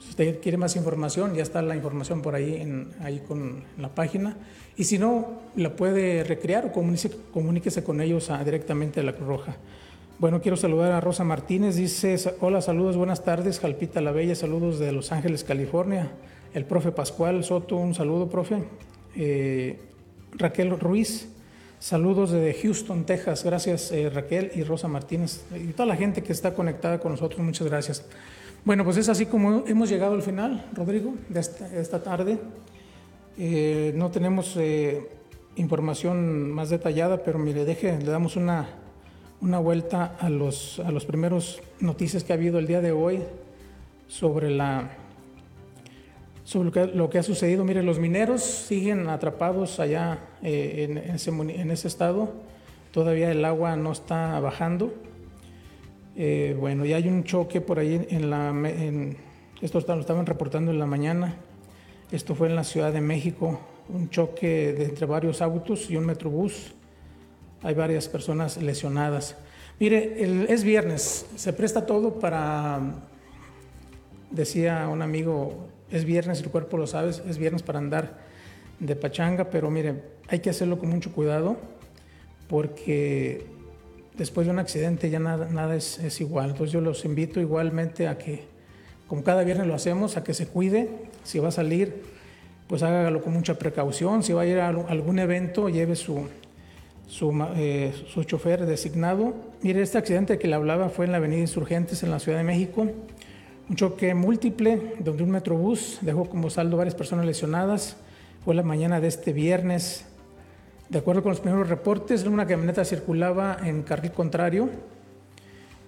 si 0.00 0.10
usted 0.10 0.40
quiere 0.40 0.56
más 0.56 0.76
información, 0.76 1.34
ya 1.34 1.42
está 1.42 1.62
la 1.62 1.76
información 1.76 2.22
por 2.22 2.34
ahí, 2.34 2.56
en, 2.56 2.90
ahí 3.00 3.20
con 3.20 3.62
la 3.78 3.88
página. 3.90 4.36
Y 4.76 4.84
si 4.84 4.98
no, 4.98 5.40
la 5.56 5.76
puede 5.76 6.24
recrear 6.24 6.66
o 6.66 6.72
comuníquese, 6.72 7.10
comuníquese 7.32 7.84
con 7.84 8.00
ellos 8.00 8.30
directamente 8.44 9.00
a 9.00 9.02
la 9.02 9.12
Cruz 9.12 9.28
Roja. 9.28 9.56
Bueno, 10.18 10.40
quiero 10.40 10.56
saludar 10.56 10.92
a 10.92 11.00
Rosa 11.00 11.24
Martínez. 11.24 11.76
Dice, 11.76 12.16
hola, 12.40 12.60
saludos, 12.60 12.96
buenas 12.96 13.24
tardes. 13.24 13.60
Jalpita 13.60 14.00
la 14.00 14.10
Bella, 14.10 14.34
saludos 14.34 14.78
de 14.78 14.92
Los 14.92 15.12
Ángeles, 15.12 15.44
California. 15.44 16.10
El 16.54 16.64
profe 16.64 16.92
Pascual 16.92 17.44
Soto, 17.44 17.76
un 17.76 17.94
saludo, 17.94 18.28
profe. 18.28 18.64
Eh, 19.16 19.78
Raquel 20.32 20.78
Ruiz, 20.78 21.28
Saludos 21.80 22.30
desde 22.30 22.60
Houston, 22.60 23.06
Texas. 23.06 23.42
Gracias 23.42 23.90
eh, 23.90 24.10
Raquel 24.10 24.52
y 24.54 24.64
Rosa 24.64 24.86
Martínez 24.86 25.40
y 25.56 25.72
toda 25.72 25.86
la 25.86 25.96
gente 25.96 26.22
que 26.22 26.30
está 26.30 26.52
conectada 26.52 27.00
con 27.00 27.12
nosotros. 27.12 27.40
Muchas 27.40 27.66
gracias. 27.68 28.04
Bueno, 28.62 28.84
pues 28.84 28.98
es 28.98 29.08
así 29.08 29.24
como 29.24 29.64
hemos 29.66 29.88
llegado 29.88 30.12
al 30.12 30.22
final, 30.22 30.66
Rodrigo, 30.74 31.14
de 31.30 31.40
esta, 31.40 32.02
tarde. 32.02 32.38
Eh, 33.38 33.92
no 33.96 34.10
tenemos 34.10 34.54
eh, 34.58 35.08
información 35.56 36.50
más 36.52 36.68
detallada, 36.68 37.24
pero 37.24 37.38
mire, 37.38 37.64
deje, 37.64 37.98
le 37.98 38.10
damos 38.10 38.36
una, 38.36 38.68
una 39.40 39.58
vuelta 39.58 40.14
a 40.20 40.28
los, 40.28 40.78
a 40.80 40.90
los 40.90 41.06
primeros 41.06 41.62
noticias 41.80 42.22
que 42.22 42.34
ha 42.34 42.36
habido 42.36 42.58
el 42.58 42.66
día 42.66 42.82
de 42.82 42.92
hoy 42.92 43.20
sobre 44.08 44.50
la 44.50 44.90
sobre 46.44 46.94
lo 46.94 47.08
que, 47.08 47.18
ha 47.18 47.22
sucedido. 47.22 47.64
Mire, 47.64 47.82
los 47.82 47.98
mineros 47.98 48.42
siguen 48.42 49.08
atrapados 49.08 49.80
allá 49.80 50.18
eh, 50.42 50.86
en, 50.90 50.98
ese, 50.98 51.30
en, 51.30 51.70
ese, 51.70 51.88
estado. 51.88 52.32
Todavía 52.90 53.30
el 53.30 53.44
agua 53.44 53.76
no 53.76 53.92
está 53.92 54.38
bajando. 54.40 54.92
Eh, 56.22 56.54
bueno, 56.60 56.84
ya 56.84 56.96
hay 56.96 57.08
un 57.08 57.24
choque 57.24 57.62
por 57.62 57.78
ahí 57.78 58.06
en 58.10 58.28
la... 58.28 58.50
En, 58.50 59.16
esto 59.62 59.80
lo 59.80 60.00
estaban 60.00 60.26
reportando 60.26 60.70
en 60.70 60.78
la 60.78 60.84
mañana. 60.84 61.36
Esto 62.12 62.34
fue 62.34 62.48
en 62.48 62.56
la 62.56 62.64
Ciudad 62.64 62.92
de 62.92 63.00
México. 63.00 63.58
Un 63.88 64.10
choque 64.10 64.84
entre 64.84 65.06
varios 65.06 65.40
autos 65.40 65.90
y 65.90 65.96
un 65.96 66.04
metrobús. 66.04 66.74
Hay 67.62 67.72
varias 67.72 68.06
personas 68.06 68.58
lesionadas. 68.58 69.34
Mire, 69.78 70.46
es 70.52 70.62
viernes. 70.62 71.24
Se 71.36 71.54
presta 71.54 71.86
todo 71.86 72.18
para... 72.18 72.80
Decía 74.30 74.88
un 74.88 75.00
amigo 75.00 75.68
es 75.90 76.04
viernes, 76.04 76.42
el 76.42 76.50
cuerpo 76.50 76.76
lo 76.76 76.86
sabe, 76.86 77.08
es 77.08 77.38
viernes 77.38 77.62
para 77.62 77.78
andar 77.78 78.18
de 78.78 78.94
pachanga, 78.94 79.48
pero 79.48 79.70
mire, 79.70 80.02
hay 80.28 80.40
que 80.40 80.50
hacerlo 80.50 80.78
con 80.78 80.90
mucho 80.90 81.12
cuidado 81.12 81.56
porque 82.46 83.46
después 84.20 84.46
de 84.46 84.52
un 84.52 84.58
accidente 84.58 85.08
ya 85.08 85.18
nada, 85.18 85.48
nada 85.50 85.74
es, 85.74 86.20
igual. 86.20 86.50
Entonces 86.50 86.72
yo 86.72 86.82
los 86.82 87.06
invito 87.06 87.40
igualmente 87.40 88.06
a 88.06 88.18
que, 88.18 88.44
como 89.08 89.24
cada 89.24 89.44
viernes 89.44 89.66
lo 89.66 89.74
hacemos, 89.74 90.18
a 90.18 90.22
que 90.22 90.34
se 90.34 90.46
cuide. 90.46 90.90
Si 91.24 91.38
va 91.38 91.48
a 91.48 91.52
salir, 91.52 92.02
pues 92.68 92.82
hágalo 92.82 93.22
con 93.22 93.32
mucha 93.32 93.58
precaución. 93.58 94.22
Si 94.22 94.34
va 94.34 94.42
a 94.42 94.46
ir 94.46 94.58
a 94.58 94.68
algún 94.68 95.18
evento, 95.18 95.70
lleve 95.70 95.96
su, 95.96 96.28
su, 97.08 97.32
eh, 97.56 97.94
su 98.12 98.24
chofer 98.24 98.66
designado. 98.66 99.34
Mire, 99.62 99.80
este 99.80 99.96
accidente 99.96 100.38
que 100.38 100.48
le 100.48 100.54
hablaba 100.54 100.90
fue 100.90 101.06
en 101.06 101.12
la 101.12 101.16
Avenida 101.16 101.40
Insurgentes 101.40 102.02
en 102.02 102.10
la 102.10 102.18
Ciudad 102.18 102.36
de 102.36 102.44
México. 102.44 102.88
Un 103.70 103.76
choque 103.76 104.12
múltiple 104.14 104.96
donde 104.98 105.22
un 105.22 105.30
metrobús 105.30 105.96
dejó 106.02 106.28
como 106.28 106.50
saldo 106.50 106.76
varias 106.76 106.94
personas 106.94 107.24
lesionadas. 107.24 107.96
Fue 108.44 108.54
la 108.54 108.62
mañana 108.62 109.00
de 109.00 109.08
este 109.08 109.32
viernes. 109.32 110.04
De 110.90 110.98
acuerdo 110.98 111.22
con 111.22 111.30
los 111.30 111.40
primeros 111.40 111.68
reportes, 111.68 112.24
una 112.24 112.46
camioneta 112.46 112.84
circulaba 112.84 113.58
en 113.64 113.82
carril 113.82 114.12
contrario 114.12 114.68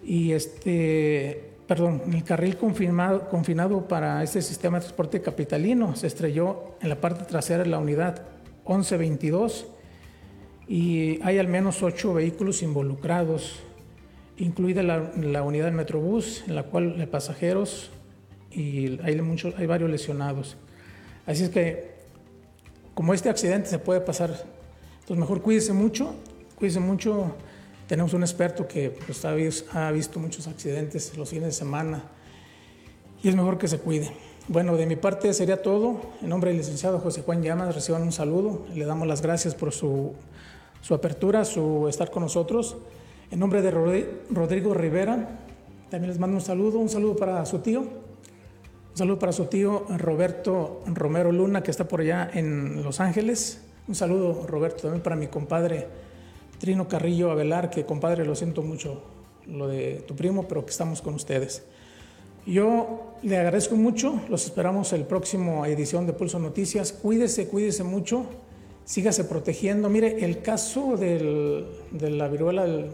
y 0.05 0.33
este, 0.33 1.51
perdón, 1.67 2.03
el 2.13 2.25
carril 2.25 2.57
confinado, 2.57 3.29
confinado 3.29 3.87
para 3.89 4.23
este 4.23 4.41
sistema 4.41 4.79
de 4.79 4.85
transporte 4.85 5.21
capitalino 5.21 5.95
se 5.97 6.07
estrelló 6.07 6.77
en 6.81 6.89
la 6.89 7.01
parte 7.01 7.25
trasera 7.25 7.65
de 7.65 7.69
la 7.69 7.79
unidad 7.79 8.23
1122 8.65 9.67
y 10.69 11.21
hay 11.23 11.39
al 11.39 11.49
menos 11.49 11.83
ocho 11.83 12.15
vehículos 12.15 12.63
involucrados 12.63 13.61
incluida 14.39 14.83
la, 14.83 15.43
unidad 15.43 15.67
del 15.67 15.75
Metrobús, 15.75 16.45
en 16.47 16.55
la 16.55 16.65
cual 16.65 16.97
hay 16.99 17.07
pasajeros 17.07 17.91
y 18.51 19.01
hay, 19.03 19.21
muchos, 19.21 19.55
hay 19.57 19.67
varios 19.67 19.91
lesionados. 19.91 20.57
Así 21.27 21.45
es 21.45 21.51
que, 21.51 21.93
como 22.95 23.15
este 23.15 23.29
accidente 23.29 23.69
se 23.69 23.79
puede 23.79 24.01
pasar, 24.01 24.45
entonces 25.13 25.29
mejor 25.29 25.43
cuídese 25.43 25.75
mucho, 25.75 26.15
cuídese 26.57 26.81
mucho. 26.81 27.35
Tenemos 27.87 28.15
un 28.15 28.23
experto 28.23 28.67
que 28.67 28.89
pues, 28.89 29.23
ha, 29.27 29.91
visto 29.91 30.19
muchos 30.19 30.47
accidentes 30.47 31.15
los 31.19 31.29
fines 31.29 31.45
de 31.45 31.53
semana 31.53 32.03
y 33.23 33.29
es 33.29 33.37
mejor 33.37 33.59
que 33.59 33.69
se 33.69 33.79
cuide. 33.79 34.11
Bueno, 34.49 34.75
de 34.75 34.87
mi 34.87 34.97
parte 34.97 35.35
sería 35.35 35.61
todo. 35.61 36.01
En 36.23 36.31
nombre 36.31 36.49
del 36.49 36.57
licenciado 36.57 36.99
José 36.99 37.21
Juan 37.21 37.43
Llamas, 37.43 37.75
reciban 37.75 38.01
un 38.01 38.11
saludo. 38.11 38.65
Le 38.75 38.87
damos 38.87 39.07
las 39.07 39.21
gracias 39.21 39.55
por 39.55 39.73
su, 39.73 40.15
su 40.81 40.95
apertura, 40.95 41.45
su 41.45 41.89
estar 41.89 42.11
con 42.11 42.23
nosotros. 42.23 42.79
En 43.31 43.39
nombre 43.39 43.61
de 43.61 43.71
Rodrigo 44.31 44.73
Rivera, 44.73 45.41
también 45.91 46.09
les 46.09 46.19
mando 46.19 46.39
un 46.39 46.43
saludo, 46.43 46.79
un 46.79 46.89
saludo 46.89 47.17
para 47.17 47.45
su 47.45 47.59
tío, 47.59 47.81
un 47.81 48.97
saludo 48.97 49.19
para 49.19 49.33
su 49.33 49.45
tío 49.45 49.85
Roberto 49.99 50.81
Romero 50.87 51.33
Luna, 51.33 51.63
que 51.63 51.71
está 51.71 51.87
por 51.87 52.01
allá 52.01 52.31
en 52.33 52.83
Los 52.83 52.99
Ángeles. 52.99 53.61
Un 53.93 53.97
saludo, 53.97 54.47
Roberto, 54.47 54.85
también 54.85 55.03
para 55.03 55.17
mi 55.17 55.27
compadre 55.27 55.87
Trino 56.59 56.89
Carrillo 56.89 57.31
Avelar, 57.31 57.69
que 57.69 57.85
compadre, 57.85 58.25
lo 58.25 58.35
siento 58.35 58.63
mucho 58.63 59.03
lo 59.47 59.69
de 59.69 60.03
tu 60.07 60.17
primo, 60.17 60.49
pero 60.49 60.65
que 60.65 60.71
estamos 60.71 61.03
con 61.03 61.13
ustedes. 61.13 61.63
Yo 62.47 63.17
le 63.23 63.37
agradezco 63.37 63.77
mucho, 63.77 64.19
los 64.31 64.47
esperamos 64.47 64.95
el 64.95 65.05
próximo 65.05 65.67
edición 65.67 66.07
de 66.07 66.15
Pulso 66.15 66.39
Noticias. 66.39 66.91
Cuídese, 66.91 67.49
cuídese 67.49 67.85
mucho, 67.85 68.25
sígase 68.87 69.25
protegiendo. 69.25 69.91
Mire, 69.91 70.25
el 70.25 70.41
caso 70.41 70.97
del, 70.97 71.67
de 71.91 72.09
la 72.13 72.29
viruela 72.29 72.63
del 72.63 72.93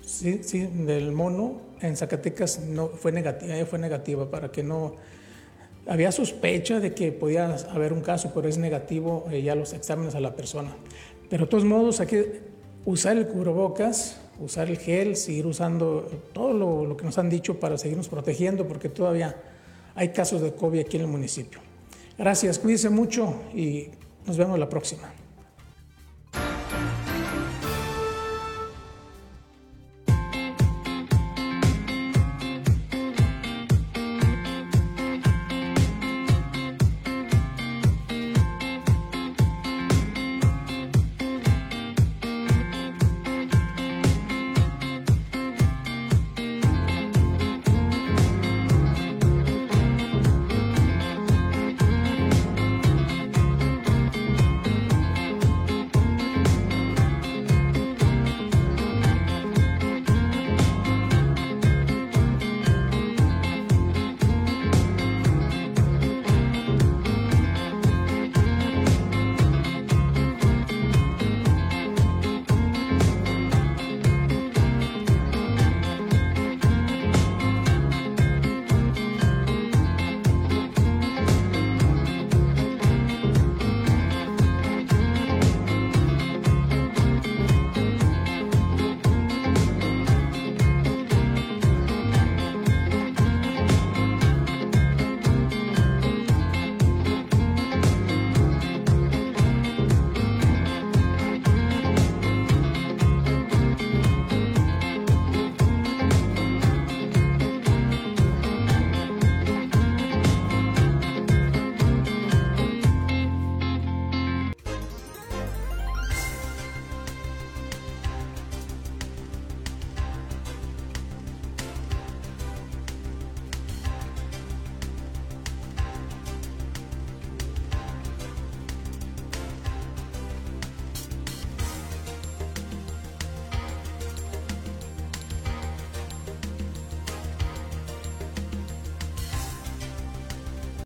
Sí, 0.00 0.38
del 0.86 1.12
mono 1.12 1.60
en 1.82 1.94
Zacatecas 1.94 2.60
no 2.60 2.88
fue 2.88 3.12
negativa, 3.12 3.54
eh, 3.54 3.66
fue 3.66 3.78
negativa 3.78 4.30
para 4.30 4.50
que 4.50 4.62
no 4.62 4.94
había 5.88 6.12
sospecha 6.12 6.80
de 6.80 6.94
que 6.94 7.12
podía 7.12 7.56
haber 7.70 7.92
un 7.92 8.02
caso, 8.02 8.32
pero 8.34 8.48
es 8.48 8.58
negativo 8.58 9.26
eh, 9.30 9.42
ya 9.42 9.54
los 9.54 9.72
exámenes 9.72 10.14
a 10.14 10.20
la 10.20 10.36
persona. 10.36 10.76
Pero 11.30 11.46
de 11.46 11.50
todos 11.50 11.64
modos 11.64 12.00
hay 12.00 12.06
que 12.06 12.40
usar 12.84 13.16
el 13.16 13.26
cubrebocas, 13.26 14.20
usar 14.38 14.68
el 14.68 14.78
gel, 14.78 15.16
seguir 15.16 15.46
usando 15.46 16.08
todo 16.32 16.52
lo, 16.52 16.84
lo 16.84 16.96
que 16.96 17.04
nos 17.04 17.18
han 17.18 17.30
dicho 17.30 17.58
para 17.58 17.78
seguirnos 17.78 18.08
protegiendo, 18.08 18.68
porque 18.68 18.88
todavía 18.88 19.34
hay 19.94 20.10
casos 20.10 20.42
de 20.42 20.54
COVID 20.54 20.80
aquí 20.80 20.96
en 20.96 21.02
el 21.02 21.08
municipio. 21.08 21.60
Gracias, 22.18 22.58
cuídense 22.58 22.90
mucho 22.90 23.34
y 23.54 23.88
nos 24.26 24.36
vemos 24.36 24.58
la 24.58 24.68
próxima. 24.68 25.12